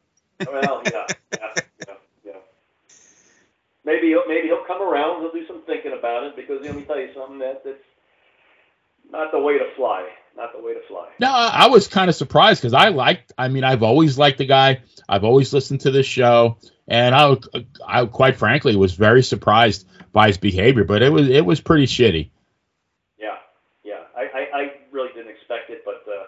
[0.47, 1.55] Well, yeah, yeah,
[1.87, 1.95] yeah,
[2.25, 2.33] yeah.
[3.85, 5.21] Maybe he'll, maybe he'll come around.
[5.21, 7.79] He'll do some thinking about it because let me tell you something that that's
[9.11, 10.09] not the way to fly.
[10.37, 11.09] Not the way to fly.
[11.21, 13.33] No, I I was kind of surprised because I liked.
[13.39, 14.83] I mean, I've always liked the guy.
[15.09, 16.59] I've always listened to this show,
[16.89, 17.37] and I,
[17.87, 20.85] I quite frankly was very surprised by his behavior.
[20.85, 22.31] But it was it was pretty shitty.
[23.19, 23.37] Yeah,
[23.85, 24.03] yeah.
[24.17, 26.25] I, I, I really didn't expect it, but uh,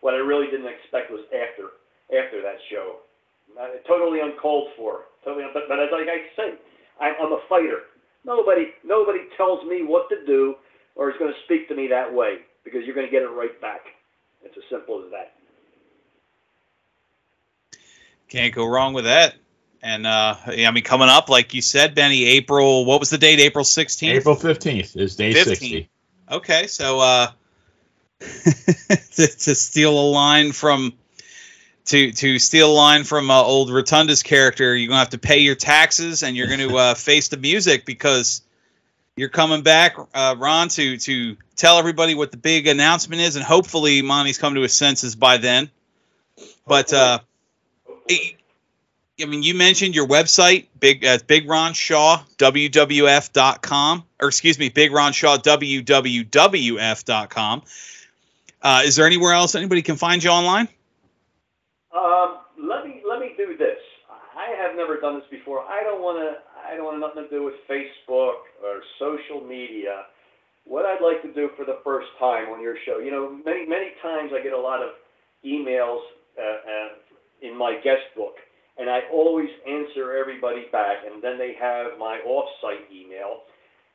[0.00, 1.68] what I really didn't expect was after
[2.16, 2.96] after that show.
[3.60, 5.04] Uh, totally uncalled for.
[5.22, 6.54] Totally, but but as like I say,
[6.98, 7.80] I'm, I'm a fighter.
[8.24, 10.54] Nobody nobody tells me what to do
[10.94, 13.30] or is going to speak to me that way because you're going to get it
[13.30, 13.80] right back.
[14.42, 15.34] It's as simple as that.
[18.28, 19.34] Can't go wrong with that.
[19.82, 22.84] And uh, I mean, coming up, like you said, Benny, April.
[22.84, 23.40] What was the date?
[23.40, 24.20] April sixteenth.
[24.20, 25.44] April fifteenth is day 15th.
[25.44, 25.90] sixty.
[26.30, 27.30] Okay, so uh,
[28.20, 30.92] to, to steal a line from
[31.86, 35.38] to to steal a line from uh, old Rotunda's character, you're gonna have to pay
[35.38, 38.42] your taxes and you're gonna uh, face the music because
[39.20, 43.44] you're coming back, uh, Ron, to to tell everybody what the big announcement is, and
[43.44, 45.70] hopefully Monty's come to his senses by then.
[46.66, 47.20] But uh,
[48.08, 48.36] it-
[49.22, 54.70] I mean, you mentioned your website, big uh, Big Ron Shaw, WWF.com, or excuse me,
[54.70, 57.62] Big Ron Shaw, WWWF.com.
[58.62, 60.68] Uh, is there anywhere else anybody can find you online?
[61.94, 63.76] Um, let me let me do this.
[64.36, 65.66] I have never done this before.
[65.68, 66.38] I don't want to.
[66.70, 70.06] I don't want nothing to do with Facebook or social media.
[70.64, 73.66] What I'd like to do for the first time on your show, you know, many
[73.66, 74.90] many times I get a lot of
[75.44, 75.98] emails
[76.38, 76.88] uh, uh,
[77.42, 78.36] in my guest book,
[78.78, 83.42] and I always answer everybody back, and then they have my off-site email,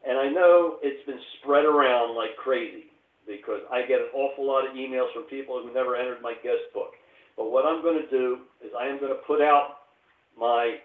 [0.06, 2.92] and I know it's been spread around like crazy
[3.26, 6.68] because I get an awful lot of emails from people who never entered my guest
[6.74, 6.92] book.
[7.38, 9.88] But what I'm going to do is I am going to put out
[10.38, 10.78] my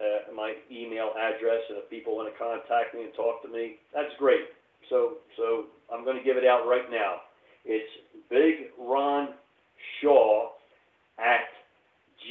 [0.00, 3.76] uh, my email address, and if people want to contact me and talk to me,
[3.94, 4.46] that's great.
[4.88, 7.16] So so I'm going to give it out right now.
[7.64, 7.90] It's
[8.30, 9.34] Big Ron
[10.00, 10.50] Shaw
[11.18, 11.48] at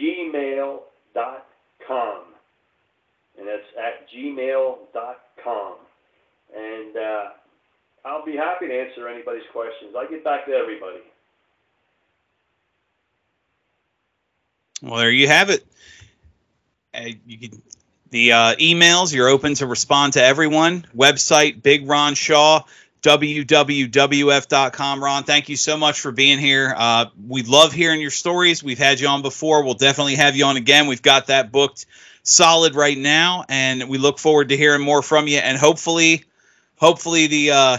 [0.02, 0.84] gmail.com,
[3.38, 5.76] and that's at gmail.com.
[6.56, 7.24] And uh,
[8.06, 9.94] I'll be happy to answer anybody's questions.
[9.98, 11.00] I get back to everybody.
[14.82, 15.66] Well, there you have it.
[16.94, 17.62] Uh, you can,
[18.10, 20.86] the uh, emails, you're open to respond to everyone.
[20.96, 22.64] Website, Big Ron Shaw,
[23.02, 23.84] www.wf.com.
[25.04, 26.74] Ron, thank you so much for being here.
[26.76, 28.64] Uh, we love hearing your stories.
[28.64, 29.64] We've had you on before.
[29.64, 30.88] We'll definitely have you on again.
[30.88, 31.86] We've got that booked
[32.24, 35.38] solid right now, and we look forward to hearing more from you.
[35.38, 36.24] And hopefully,
[36.78, 37.78] hopefully the uh,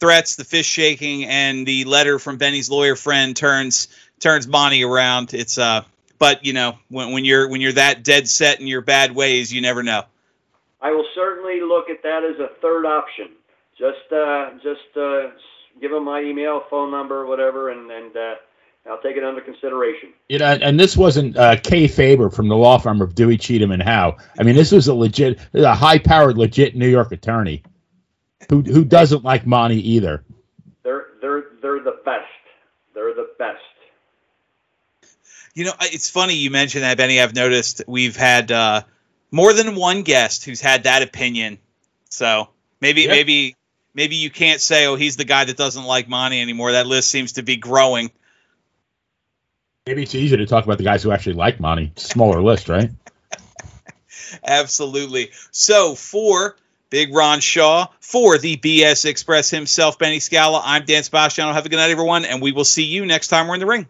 [0.00, 3.88] threats, the fish shaking, and the letter from Benny's lawyer friend turns
[4.18, 5.34] turns Bonnie around.
[5.34, 5.82] It's uh,
[6.20, 9.52] but you know when, when you're when you're that dead set in your bad ways,
[9.52, 10.04] you never know.
[10.80, 13.30] I will certainly look at that as a third option.
[13.76, 15.30] Just uh, just uh,
[15.80, 18.34] give them my email, phone number, whatever, and and uh,
[18.88, 20.10] I'll take it under consideration.
[20.28, 23.72] You know, and this wasn't uh, Kay Faber from the law firm of Dewey Cheatham
[23.72, 24.16] and Howe.
[24.38, 27.62] I mean, this was a legit, a high-powered, legit New York attorney
[28.48, 30.24] who who doesn't like Monty either.
[30.82, 32.26] They're they're they're the best.
[32.94, 33.58] They're the best.
[35.60, 37.20] You know, it's funny you mentioned that, Benny.
[37.20, 38.80] I've noticed we've had uh,
[39.30, 41.58] more than one guest who's had that opinion.
[42.08, 42.48] So
[42.80, 43.08] maybe Yeah.
[43.08, 43.56] maybe
[43.92, 46.72] maybe you can't say, oh, he's the guy that doesn't like Monty anymore.
[46.72, 48.10] That list seems to be growing.
[49.86, 51.92] Maybe it's easier to talk about the guys who actually like Monty.
[51.96, 52.88] Smaller list, right?
[54.42, 55.30] Absolutely.
[55.50, 56.56] So for
[56.88, 61.52] Big Ron Shaw, for the BS Express himself, Benny Scala, I'm Dan Sebastiano.
[61.52, 63.66] Have a good night, everyone, and we will see you next time we're in the
[63.66, 63.78] ring.